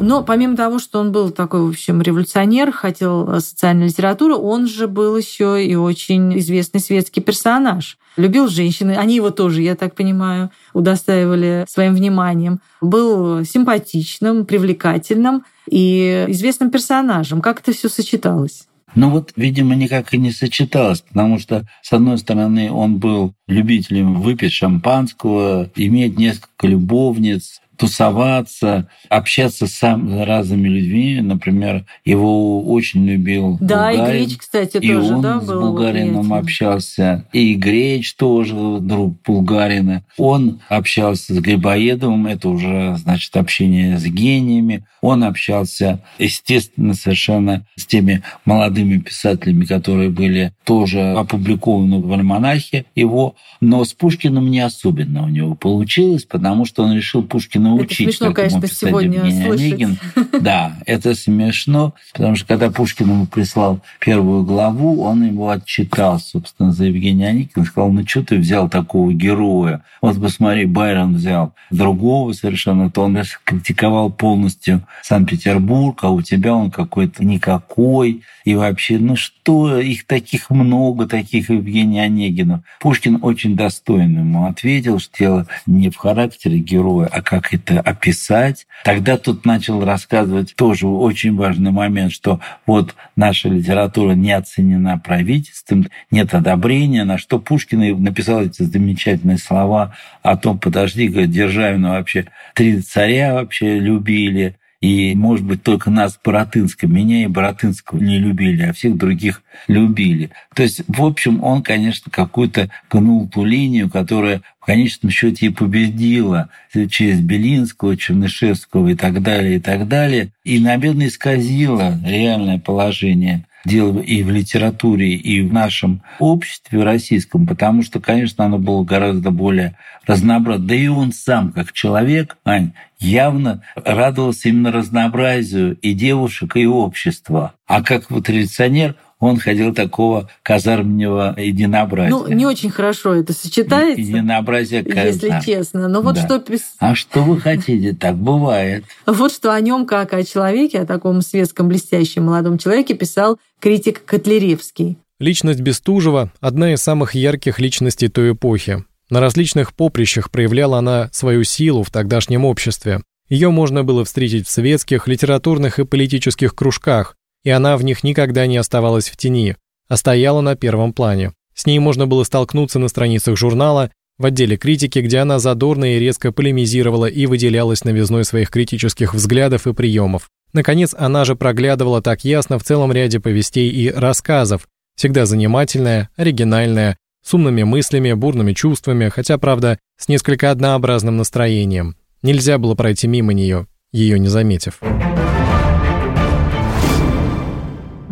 Но 0.01 0.23
помимо 0.23 0.57
того, 0.57 0.79
что 0.79 1.01
он 1.01 1.13
был 1.13 1.31
такой, 1.31 1.63
в 1.63 1.69
общем, 1.69 2.01
революционер, 2.01 2.73
хотел 2.73 3.41
социальной 3.41 3.87
литературы, 3.87 4.35
он 4.35 4.69
же 4.69 4.87
был 4.87 5.17
еще 5.17 5.65
и 5.65 5.75
очень 5.75 6.39
известный 6.39 6.81
светский 6.81 7.21
персонаж. 7.21 7.99
Любил 8.19 8.49
женщины, 8.49 8.97
они 8.97 9.15
его 9.15 9.31
тоже, 9.31 9.63
я 9.63 9.77
так 9.77 9.95
понимаю, 9.95 10.51
удостаивали 10.75 11.65
своим 11.69 11.95
вниманием. 11.95 12.59
Был 12.81 13.45
симпатичным, 13.45 14.45
привлекательным 14.45 15.45
и 15.71 16.27
известным 16.27 16.73
персонажем. 16.73 17.41
Как 17.41 17.61
это 17.61 17.73
все 17.73 17.89
сочеталось? 17.89 18.67
Ну 18.97 19.11
вот, 19.11 19.33
видимо, 19.37 19.77
никак 19.77 20.13
и 20.15 20.19
не 20.19 20.33
сочеталось, 20.33 21.03
потому 21.03 21.39
что, 21.39 21.65
с 21.83 21.93
одной 21.93 22.19
стороны, 22.19 22.73
он 22.73 22.97
был 22.97 23.35
любителем 23.47 24.21
выпить 24.21 24.53
шампанского, 24.53 25.71
иметь 25.77 26.19
несколько 26.19 26.67
любовниц, 26.67 27.61
тусоваться, 27.79 28.89
общаться 29.09 29.67
с 29.67 29.81
разными 29.83 30.69
людьми. 30.69 31.21
Например, 31.21 31.87
его 32.05 32.63
очень 32.65 33.07
любил 33.07 33.57
Да, 33.61 33.91
Булгарин, 33.91 34.15
и 34.15 34.25
Греч, 34.27 34.37
кстати, 34.37 34.77
и 34.79 34.93
тоже, 34.93 35.15
он 35.15 35.23
да, 35.23 35.41
с 35.41 35.47
был 35.47 35.61
Булгарином 35.61 36.09
приятелем. 36.13 36.33
общался. 36.35 37.25
И 37.33 37.55
Греч 37.55 38.15
тоже 38.17 38.55
друг 38.81 39.23
Булгарина. 39.25 40.03
Он 40.19 40.61
общался 40.69 41.35
с 41.35 41.39
Грибоедовым, 41.39 42.27
это 42.27 42.49
уже, 42.49 42.97
значит, 42.99 43.37
общение 43.37 43.99
с 43.99 44.05
гениями. 44.05 44.85
Он 45.01 45.23
общался, 45.23 46.01
естественно, 46.19 46.95
совершенно 46.95 47.65
с 47.77 47.87
теми 47.87 48.23
молодыми 48.45 48.99
писателями, 48.99 49.65
которые 49.65 50.11
были 50.11 50.53
тоже 50.65 51.13
опубликованы 51.13 52.01
в 52.01 52.13
альманахе 52.13 52.85
его. 52.97 53.37
Но 53.61 53.85
с 53.85 53.93
Пушкиным 53.93 54.51
не 54.51 54.59
особенно 54.61 55.23
у 55.25 55.29
него 55.29 55.55
получилось, 55.55 56.25
потому 56.25 56.65
что 56.65 56.83
он 56.83 56.95
решил 56.97 57.23
Пушкина 57.23 57.68
Это 57.77 57.85
учить, 57.85 58.17
смешно, 58.17 58.33
конечно, 58.33 58.67
сегодня. 58.67 59.21
Онегин. 59.23 59.99
Да, 60.41 60.79
это 60.87 61.15
смешно, 61.15 61.95
потому 62.13 62.37
что 62.37 62.47
когда 62.47 62.71
Пушкин 62.71 63.09
ему 63.11 63.27
прислал 63.27 63.81
первую 63.99 64.45
главу, 64.45 65.03
он 65.03 65.25
его 65.25 65.51
отчитал, 65.51 66.21
собственно, 66.21 66.73
за 66.73 66.85
Евгения 66.85 67.29
Онегина, 67.29 67.65
сказал, 67.65 67.91
ну 67.91 68.07
что 68.07 68.23
ты 68.23 68.37
взял 68.37 68.69
такого 68.69 69.13
героя? 69.13 69.83
Вот 70.01 70.21
посмотри, 70.21 70.65
Байрон 70.65 71.15
взял 71.17 71.55
другого 71.71 72.33
совершенно, 72.33 72.91
то 72.91 73.03
он 73.03 73.15
даже 73.15 73.39
критиковал 73.45 74.11
полностью 74.11 74.83
Санкт-Петербург, 75.03 75.99
а 76.03 76.11
у 76.11 76.23
тебя 76.23 76.55
он 76.55 76.71
какой-то 76.71 77.25
никакой. 77.25 78.23
И 78.45 78.55
вообще, 78.55 78.99
ну 78.99 79.17
что, 79.17 79.79
их 79.79 80.07
таких 80.07 80.51
много, 80.51 81.07
таких 81.07 81.51
Евгения 81.51 82.05
Онегина. 82.05 82.63
Пушкин 82.81 83.19
очень 83.21 83.57
достойно 83.57 84.21
ему 84.21 84.47
ответил, 84.47 84.99
что 84.99 85.19
дело 85.19 85.47
не 85.67 85.91
в 85.91 85.97
характере 85.97 86.59
героя, 86.59 87.09
а 87.13 87.23
как 87.23 87.53
это 87.59 87.81
описать. 87.81 88.67
Тогда 88.85 89.17
тут 89.17 89.45
начал 89.45 89.85
рассказывать 89.85 90.55
тоже 90.55 90.87
очень 90.87 91.37
важный 91.37 91.71
момент, 91.71 92.13
что 92.13 92.41
вот 92.67 92.95
наша 93.17 93.49
литература 93.49 94.13
не 94.13 94.33
оценена 94.33 94.99
правительством, 94.99 95.87
нет 96.11 96.35
одобрения, 96.35 97.05
на 97.05 97.19
что 97.19 97.39
Пушкин 97.39 98.03
написал 98.03 98.43
эти 98.43 98.63
замечательные 98.63 99.39
слова 99.39 99.95
о 100.23 100.37
том, 100.37 100.59
подожди, 100.59 101.09
говорит, 101.09 101.31
Державина 101.31 101.91
вообще 101.91 102.27
три 102.55 102.81
царя 102.81 103.35
вообще 103.35 103.79
любили, 103.79 104.57
и, 104.81 105.15
может 105.17 105.45
быть, 105.45 105.63
только 105.63 105.91
нас 105.91 106.19
Боротынского, 106.25 106.89
меня 106.89 107.25
и 107.25 107.27
Боротынского 107.27 107.99
не 107.99 108.19
любили, 108.19 108.63
а 108.63 108.73
всех 108.73 108.97
других 108.97 109.43
любили. 109.67 110.31
То 110.55 110.63
есть, 110.63 110.83
в 110.87 111.05
общем, 111.05 111.43
он, 111.43 111.63
конечно, 111.63 112.13
какую-то 112.13 112.71
гнул 112.89 113.29
ту 113.29 113.45
линию, 113.45 113.91
которая 113.91 114.43
в 114.61 114.67
конечном 114.67 115.11
счете 115.11 115.47
и 115.47 115.51
победила 115.51 116.51
через 116.91 117.21
Белинского, 117.21 117.97
Чернышевского 117.97 118.89
и 118.89 118.95
так 118.95 119.21
далее, 119.21 119.57
и 119.57 119.61
так 119.61 119.89
далее. 119.89 120.29
И, 120.45 120.61
наверное, 120.61 121.09
исказила 121.09 121.99
реальное 122.05 122.59
положение 122.59 123.47
дел 123.65 123.99
и 123.99 124.23
в 124.23 124.31
литературе, 124.31 125.15
и 125.15 125.43
в 125.43 125.53
нашем 125.53 126.03
обществе 126.19 126.83
российском, 126.83 127.47
потому 127.47 127.83
что, 127.83 128.01
конечно, 128.01 128.45
оно 128.45 128.59
было 128.59 128.85
гораздо 128.85 129.31
более 129.31 129.77
разнообразно. 130.07 130.67
Да 130.67 130.75
и 130.75 130.89
он 130.89 131.13
сам, 131.13 131.53
как 131.53 131.73
человек, 131.73 132.39
Ань, 132.45 132.73
явно 132.99 133.63
радовался 133.77 134.49
именно 134.49 134.73
разнообразию 134.73 135.77
и 135.77 135.93
девушек, 135.93 136.57
и 136.57 136.67
общества. 136.67 137.55
А 137.67 137.83
как 137.83 138.11
вот 138.11 138.29
революционер, 138.29 138.97
он 139.21 139.39
ходил 139.39 139.75
такого 139.75 140.31
казарменного 140.43 141.35
единообразия. 141.39 142.11
Ну, 142.11 142.29
не 142.29 142.47
очень 142.47 142.71
хорошо 142.71 143.15
это 143.15 143.33
сочетается, 143.33 144.01
Единообразие 144.01 144.85
если 144.87 145.29
казарм. 145.29 145.43
честно. 145.45 145.89
Но 145.89 146.03
вот 146.03 146.15
Да. 146.15 146.25
что 146.25 146.45
А 146.79 146.95
что 146.95 147.23
вы 147.23 147.41
хотите? 147.41 147.95
Так 147.95 148.17
бывает. 148.17 148.85
Вот 149.07 149.33
что 149.33 149.53
о 149.53 149.61
нем, 149.61 149.87
как 149.87 150.13
о 150.13 150.23
человеке, 150.25 150.81
о 150.81 150.87
таком 150.87 151.21
светском 151.23 151.69
блестящем 151.69 152.25
молодом 152.25 152.59
человеке, 152.59 152.95
писал 152.95 153.39
критик 153.61 154.05
Котляревский. 154.05 154.99
Личность 155.19 155.61
Бестужева– 155.61 156.31
одна 156.41 156.73
из 156.75 156.81
самых 156.81 157.15
ярких 157.17 157.59
личностей 157.59 158.09
той 158.09 158.33
эпохи. 158.33 158.85
На 159.11 159.21
различных 159.21 159.75
поприщах 159.75 160.31
проявляла 160.31 160.79
она 160.79 161.09
свою 161.13 161.43
силу 161.43 161.83
в 161.83 161.91
тогдашнем 161.91 162.45
обществе. 162.45 163.01
Ее 163.29 163.51
можно 163.51 163.83
было 163.83 164.05
встретить 164.05 164.47
в 164.47 164.51
светских, 164.51 165.09
литературных 165.09 165.79
и 165.79 165.85
политических 165.85 166.55
кружках, 166.55 167.17
и 167.49 167.51
она 167.51 167.79
в 167.79 167.83
них 167.83 168.05
никогда 168.05 168.47
не 168.47 168.59
оставалась 168.59 169.09
в 169.09 169.17
тени, 169.17 169.57
а 169.89 169.97
стояла 169.97 170.43
на 170.43 170.55
первом 170.55 170.93
плане. 170.93 171.33
С 171.55 171.65
ней 171.65 171.79
можно 171.79 172.07
было 172.07 172.23
столкнуться 172.25 172.79
на 172.79 172.89
страницах 172.89 173.39
журнала, 173.39 173.91
в 174.19 174.27
отделе 174.27 174.59
критики, 174.59 174.99
где 174.99 175.21
она 175.21 175.39
задорно 175.39 175.97
и 175.97 175.99
резко 175.99 176.31
полемизировала 176.31 177.07
и 177.07 177.25
выделялась 177.25 177.85
новизной 177.85 178.27
своих 178.27 178.51
критических 178.51 179.15
взглядов 179.15 179.67
и 179.67 179.73
приемов. 179.73 180.29
Наконец, 180.53 180.95
она 180.99 181.25
же 181.25 181.37
проглядывала 181.37 182.03
так 182.03 182.23
ясно 182.23 182.59
в 182.59 182.65
целом 182.65 182.93
ряде 182.93 183.19
повестей 183.19 183.71
и 183.71 183.91
рассказов, 183.91 184.69
всегда 184.95 185.25
занимательная, 185.25 186.11
оригинальная, 186.17 186.99
с 187.25 187.33
умными 187.33 187.63
мыслями, 187.63 188.13
бурными 188.13 188.53
чувствами, 188.53 189.09
хотя, 189.09 189.39
правда, 189.39 189.79
с 189.97 190.09
несколько 190.09 190.51
однообразным 190.51 191.17
настроением. 191.17 191.97
Нельзя 192.21 192.59
было 192.59 192.75
пройти 192.75 193.07
мимо 193.07 193.33
нее, 193.33 193.69
ее 193.91 194.19
не 194.19 194.29
заметив. 194.29 194.83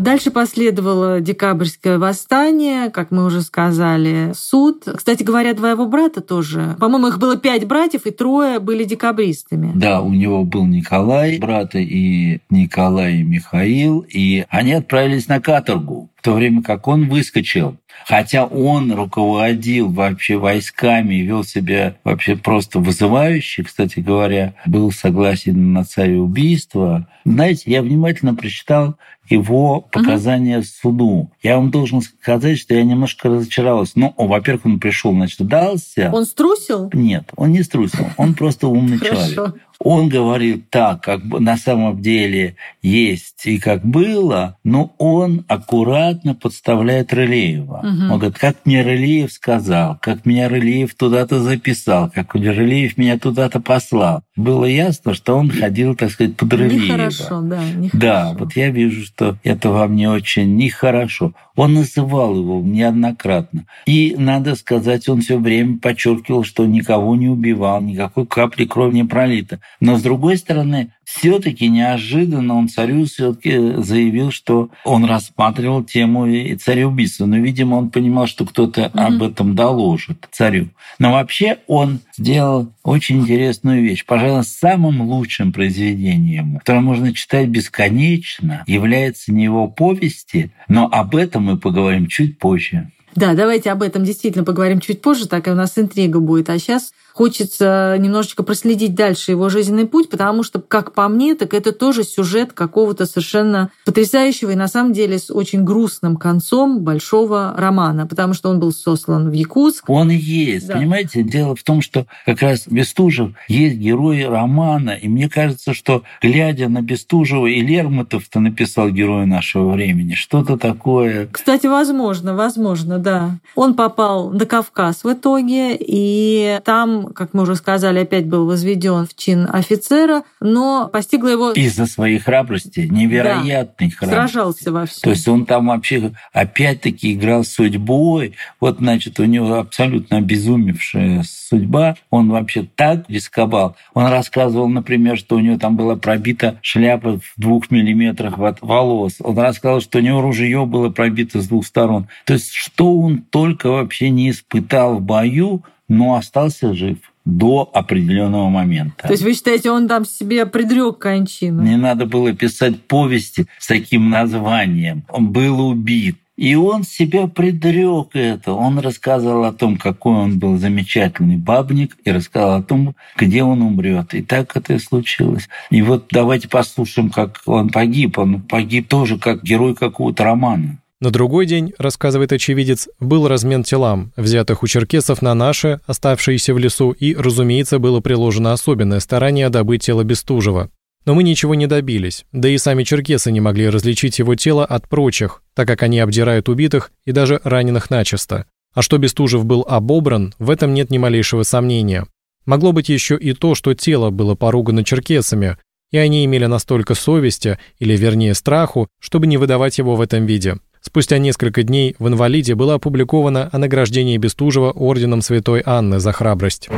Дальше 0.06 0.30
последовало 0.30 1.20
декабрьское 1.20 1.98
восстание, 1.98 2.90
как 2.90 3.10
мы 3.10 3.24
уже 3.24 3.42
сказали, 3.42 4.30
суд. 4.36 4.84
Кстати 4.96 5.24
говоря, 5.24 5.52
два 5.52 5.74
брата 5.74 6.20
тоже. 6.20 6.76
По-моему, 6.78 7.08
их 7.08 7.18
было 7.18 7.36
пять 7.36 7.66
братьев, 7.66 8.06
и 8.06 8.12
трое 8.12 8.60
были 8.60 8.84
декабристами. 8.84 9.72
Да, 9.74 10.02
у 10.02 10.12
него 10.12 10.44
был 10.44 10.64
Николай, 10.64 11.38
брата, 11.38 11.80
и 11.80 12.38
Николай 12.50 13.16
и 13.16 13.22
Михаил, 13.24 14.06
и 14.08 14.44
они 14.48 14.74
отправились 14.74 15.26
на 15.26 15.40
каторгу, 15.40 16.08
в 16.14 16.22
то 16.22 16.34
время 16.34 16.62
как 16.62 16.86
он 16.86 17.08
выскочил. 17.08 17.76
Хотя 18.04 18.44
он 18.44 18.92
руководил 18.92 19.90
вообще 19.90 20.36
войсками, 20.36 21.14
вел 21.16 21.44
себя 21.44 21.96
вообще 22.04 22.36
просто 22.36 22.78
вызывающе, 22.78 23.64
кстати 23.64 24.00
говоря, 24.00 24.54
был 24.66 24.92
согласен 24.92 25.72
на 25.72 25.84
цареубийство. 25.84 27.08
Знаете, 27.24 27.70
я 27.70 27.82
внимательно 27.82 28.34
прочитал 28.34 28.96
его 29.28 29.80
показания 29.80 30.62
суду. 30.62 31.30
Я 31.42 31.56
вам 31.56 31.70
должен 31.70 32.00
сказать, 32.00 32.58
что 32.58 32.74
я 32.74 32.84
немножко 32.84 33.28
разочаровался. 33.28 33.92
Ну, 33.96 34.14
во-первых, 34.16 34.66
он 34.66 34.80
пришел, 34.80 35.12
значит, 35.12 35.40
дался. 35.46 36.10
Он 36.12 36.24
струсил? 36.24 36.90
Нет, 36.92 37.30
он 37.36 37.52
не 37.52 37.62
струсил, 37.62 38.06
он 38.16 38.34
просто 38.34 38.68
умный 38.68 38.98
человек. 38.98 39.56
Он 39.78 40.08
говорит 40.08 40.70
так, 40.70 41.02
как 41.02 41.22
на 41.24 41.58
самом 41.58 42.00
деле 42.00 42.56
есть 42.82 43.44
и 43.44 43.58
как 43.58 43.84
было, 43.84 44.56
но 44.64 44.94
он 44.96 45.44
аккуратно 45.48 46.34
подставляет 46.34 47.12
Рылеева. 47.12 47.82
Угу. 47.86 48.12
Он 48.12 48.18
говорит, 48.18 48.38
как 48.38 48.56
мне 48.64 48.82
Рылеев 48.82 49.32
сказал, 49.32 49.96
как 50.02 50.26
меня 50.26 50.48
Рылеев 50.48 50.92
туда-то 50.96 51.40
записал, 51.40 52.10
как 52.10 52.34
Рылеев 52.34 52.98
меня 52.98 53.16
туда-то 53.16 53.60
послал. 53.60 54.22
Было 54.34 54.64
ясно, 54.64 55.14
что 55.14 55.36
он 55.36 55.50
ходил, 55.50 55.94
так 55.94 56.10
сказать, 56.10 56.36
под 56.36 56.52
Рылеева. 56.52 56.82
Нехорошо, 56.82 57.40
да, 57.42 57.62
нехорошо. 57.64 57.98
Да, 57.98 58.34
вот 58.36 58.56
я 58.56 58.70
вижу, 58.70 59.04
что 59.04 59.38
это 59.44 59.70
во 59.70 59.86
мне 59.86 60.10
очень 60.10 60.56
нехорошо. 60.56 61.32
Он 61.54 61.74
называл 61.74 62.36
его 62.36 62.60
неоднократно. 62.60 63.66
И, 63.86 64.16
надо 64.18 64.56
сказать, 64.56 65.08
он 65.08 65.20
все 65.20 65.38
время 65.38 65.78
подчеркивал, 65.78 66.42
что 66.42 66.66
никого 66.66 67.14
не 67.14 67.28
убивал, 67.28 67.80
никакой 67.80 68.26
капли 68.26 68.64
крови 68.64 68.96
не 68.96 69.04
пролито. 69.04 69.60
Но, 69.80 69.96
с 69.96 70.02
другой 70.02 70.36
стороны, 70.38 70.90
все-таки 71.06 71.68
неожиданно 71.68 72.56
он 72.56 72.68
царю 72.68 73.06
все-таки 73.06 73.80
заявил, 73.80 74.32
что 74.32 74.70
он 74.84 75.04
рассматривал 75.04 75.84
тему 75.84 76.26
цареубийства. 76.56 77.26
Но, 77.26 77.36
видимо, 77.36 77.75
он 77.76 77.90
понимал, 77.90 78.26
что 78.26 78.44
кто-то 78.44 78.82
mm-hmm. 78.82 79.00
об 79.00 79.22
этом 79.22 79.54
доложит 79.54 80.26
царю. 80.30 80.68
Но 80.98 81.12
вообще 81.12 81.58
он 81.66 82.00
сделал 82.16 82.72
очень 82.82 83.20
интересную 83.20 83.82
вещь. 83.82 84.04
Пожалуй, 84.04 84.44
самым 84.44 85.02
лучшим 85.02 85.52
произведением, 85.52 86.58
которое 86.58 86.80
можно 86.80 87.12
читать 87.12 87.48
бесконечно, 87.48 88.64
является 88.66 89.32
не 89.32 89.44
его 89.44 89.68
повести, 89.68 90.50
но 90.68 90.88
об 90.90 91.16
этом 91.16 91.44
мы 91.44 91.58
поговорим 91.58 92.06
чуть 92.06 92.38
позже. 92.38 92.90
Да, 93.14 93.32
давайте 93.32 93.70
об 93.70 93.82
этом 93.82 94.04
действительно 94.04 94.44
поговорим 94.44 94.78
чуть 94.78 95.00
позже, 95.00 95.26
так 95.26 95.48
и 95.48 95.50
у 95.50 95.54
нас 95.54 95.78
интрига 95.78 96.20
будет. 96.20 96.50
А 96.50 96.58
сейчас 96.58 96.92
хочется 97.16 97.96
немножечко 97.98 98.42
проследить 98.42 98.94
дальше 98.94 99.30
его 99.30 99.48
жизненный 99.48 99.86
путь, 99.86 100.10
потому 100.10 100.42
что, 100.42 100.60
как 100.60 100.92
по 100.92 101.08
мне, 101.08 101.34
так 101.34 101.54
это 101.54 101.72
тоже 101.72 102.04
сюжет 102.04 102.52
какого-то 102.52 103.06
совершенно 103.06 103.70
потрясающего 103.86 104.50
и 104.50 104.54
на 104.54 104.68
самом 104.68 104.92
деле 104.92 105.18
с 105.18 105.30
очень 105.30 105.64
грустным 105.64 106.18
концом 106.18 106.80
большого 106.80 107.54
романа, 107.56 108.06
потому 108.06 108.34
что 108.34 108.50
он 108.50 108.60
был 108.60 108.70
сослан 108.70 109.30
в 109.30 109.32
Якутск. 109.32 109.88
Он 109.88 110.10
и 110.10 110.14
есть. 110.14 110.68
Да. 110.68 110.74
Понимаете, 110.74 111.22
дело 111.22 111.56
в 111.56 111.62
том, 111.62 111.80
что 111.80 112.06
как 112.26 112.42
раз 112.42 112.64
Бестужев 112.66 113.30
есть 113.48 113.76
герой 113.76 114.26
романа, 114.26 114.90
и 114.90 115.08
мне 115.08 115.30
кажется, 115.30 115.72
что 115.72 116.02
глядя 116.20 116.68
на 116.68 116.82
Бестужева 116.82 117.46
и 117.46 117.62
Лермонтов-то 117.62 118.40
написал 118.40 118.90
героя 118.90 119.24
нашего 119.24 119.72
времени, 119.72 120.12
что-то 120.12 120.58
такое. 120.58 121.28
Кстати, 121.32 121.66
возможно, 121.66 122.34
возможно, 122.34 122.98
да. 122.98 123.38
Он 123.54 123.72
попал 123.72 124.32
на 124.32 124.44
Кавказ 124.44 125.02
в 125.02 125.10
итоге, 125.10 125.74
и 125.80 126.60
там 126.66 127.05
как 127.14 127.34
мы 127.34 127.42
уже 127.42 127.56
сказали, 127.56 128.00
опять 128.00 128.26
был 128.26 128.46
возведен 128.46 129.06
в 129.06 129.14
чин 129.14 129.48
офицера, 129.50 130.22
но 130.40 130.88
постигла 130.92 131.28
его... 131.28 131.52
Из-за 131.52 131.86
своей 131.86 132.18
храбрости, 132.18 132.88
невероятной 132.90 133.88
да, 133.88 133.96
храбрости. 133.96 134.32
Сражался 134.32 134.72
во 134.72 134.86
всем. 134.86 135.00
То 135.02 135.10
есть 135.10 135.28
он 135.28 135.46
там 135.46 135.66
вообще 135.68 136.12
опять-таки 136.32 137.14
играл 137.14 137.44
судьбой. 137.44 138.34
Вот, 138.60 138.78
значит, 138.78 139.18
у 139.20 139.24
него 139.24 139.54
абсолютно 139.54 140.18
обезумевшая 140.18 141.22
судьба. 141.24 141.96
Он 142.10 142.30
вообще 142.30 142.68
так 142.74 143.08
рисковал. 143.08 143.76
Он 143.94 144.06
рассказывал, 144.06 144.68
например, 144.68 145.16
что 145.16 145.36
у 145.36 145.40
него 145.40 145.58
там 145.58 145.76
была 145.76 145.96
пробита 145.96 146.58
шляпа 146.62 147.18
в 147.18 147.32
двух 147.36 147.70
миллиметрах 147.70 148.38
от 148.38 148.60
волос. 148.60 149.16
Он 149.20 149.38
рассказал, 149.38 149.80
что 149.80 149.98
у 149.98 150.02
него 150.02 150.20
ружье 150.20 150.66
было 150.66 150.90
пробито 150.90 151.40
с 151.40 151.48
двух 151.48 151.66
сторон. 151.66 152.08
То 152.24 152.34
есть 152.34 152.52
что 152.52 152.98
он 152.98 153.18
только 153.18 153.70
вообще 153.70 154.10
не 154.10 154.30
испытал 154.30 154.96
в 154.96 155.02
бою, 155.02 155.62
но 155.88 156.16
остался 156.16 156.74
жив 156.74 156.98
до 157.24 157.68
определенного 157.74 158.48
момента. 158.48 159.06
То 159.06 159.12
есть 159.12 159.22
вы 159.22 159.34
считаете, 159.34 159.70
он 159.70 159.88
там 159.88 160.04
себе 160.04 160.46
предрек 160.46 160.98
кончину? 160.98 161.62
Не 161.62 161.76
надо 161.76 162.06
было 162.06 162.32
писать 162.32 162.80
повести 162.82 163.46
с 163.58 163.66
таким 163.66 164.10
названием. 164.10 165.04
Он 165.08 165.30
был 165.32 165.68
убит. 165.68 166.16
И 166.36 166.54
он 166.54 166.84
себя 166.84 167.28
предрек 167.28 168.08
это. 168.12 168.52
Он 168.52 168.78
рассказывал 168.78 169.44
о 169.44 169.52
том, 169.54 169.78
какой 169.78 170.16
он 170.16 170.38
был 170.38 170.58
замечательный 170.58 171.36
бабник, 171.36 171.96
и 172.04 172.10
рассказал 172.10 172.58
о 172.58 172.62
том, 172.62 172.94
где 173.16 173.42
он 173.42 173.62
умрет. 173.62 174.12
И 174.12 174.22
так 174.22 174.54
это 174.54 174.74
и 174.74 174.78
случилось. 174.78 175.48
И 175.70 175.80
вот 175.80 176.08
давайте 176.10 176.48
послушаем, 176.48 177.08
как 177.10 177.40
он 177.46 177.70
погиб. 177.70 178.18
Он 178.18 178.42
погиб 178.42 178.86
тоже 178.86 179.18
как 179.18 179.42
герой 179.42 179.74
какого-то 179.74 180.24
романа. 180.24 180.78
На 180.98 181.10
другой 181.10 181.44
день, 181.44 181.74
рассказывает 181.76 182.32
очевидец, 182.32 182.88
был 183.00 183.28
размен 183.28 183.62
телам, 183.62 184.12
взятых 184.16 184.62
у 184.62 184.66
черкесов 184.66 185.20
на 185.20 185.34
наши, 185.34 185.80
оставшиеся 185.86 186.54
в 186.54 186.58
лесу, 186.58 186.92
и, 186.92 187.14
разумеется, 187.14 187.78
было 187.78 188.00
приложено 188.00 188.54
особенное 188.54 189.00
старание 189.00 189.50
добыть 189.50 189.82
тело 189.82 190.04
Бестужева. 190.04 190.70
Но 191.04 191.14
мы 191.14 191.22
ничего 191.22 191.54
не 191.54 191.66
добились, 191.66 192.24
да 192.32 192.48
и 192.48 192.56
сами 192.56 192.82
черкесы 192.82 193.30
не 193.30 193.40
могли 193.40 193.68
различить 193.68 194.18
его 194.18 194.36
тело 194.36 194.64
от 194.64 194.88
прочих, 194.88 195.42
так 195.54 195.68
как 195.68 195.82
они 195.82 196.00
обдирают 196.00 196.48
убитых 196.48 196.90
и 197.04 197.12
даже 197.12 197.42
раненых 197.44 197.90
начисто. 197.90 198.46
А 198.72 198.80
что 198.80 198.96
Бестужев 198.96 199.44
был 199.44 199.66
обобран, 199.68 200.34
в 200.38 200.48
этом 200.48 200.72
нет 200.72 200.90
ни 200.90 200.96
малейшего 200.96 201.42
сомнения. 201.42 202.06
Могло 202.46 202.72
быть 202.72 202.88
еще 202.88 203.18
и 203.18 203.34
то, 203.34 203.54
что 203.54 203.74
тело 203.74 204.08
было 204.08 204.34
поругано 204.34 204.82
черкесами, 204.82 205.58
и 205.90 205.98
они 205.98 206.24
имели 206.24 206.46
настолько 206.46 206.94
совести, 206.94 207.58
или 207.78 207.96
вернее 207.96 208.34
страху, 208.34 208.88
чтобы 208.98 209.26
не 209.26 209.36
выдавать 209.36 209.78
его 209.78 209.94
в 209.94 210.00
этом 210.00 210.26
виде. 210.26 210.56
Спустя 210.86 211.18
несколько 211.18 211.64
дней 211.64 211.96
в 211.98 212.06
«Инвалиде» 212.06 212.54
было 212.54 212.74
опубликовано 212.74 213.48
о 213.50 213.58
награждении 213.58 214.18
Бестужева 214.18 214.70
орденом 214.70 215.20
Святой 215.20 215.60
Анны 215.66 215.98
за 215.98 216.12
храбрость. 216.12 216.68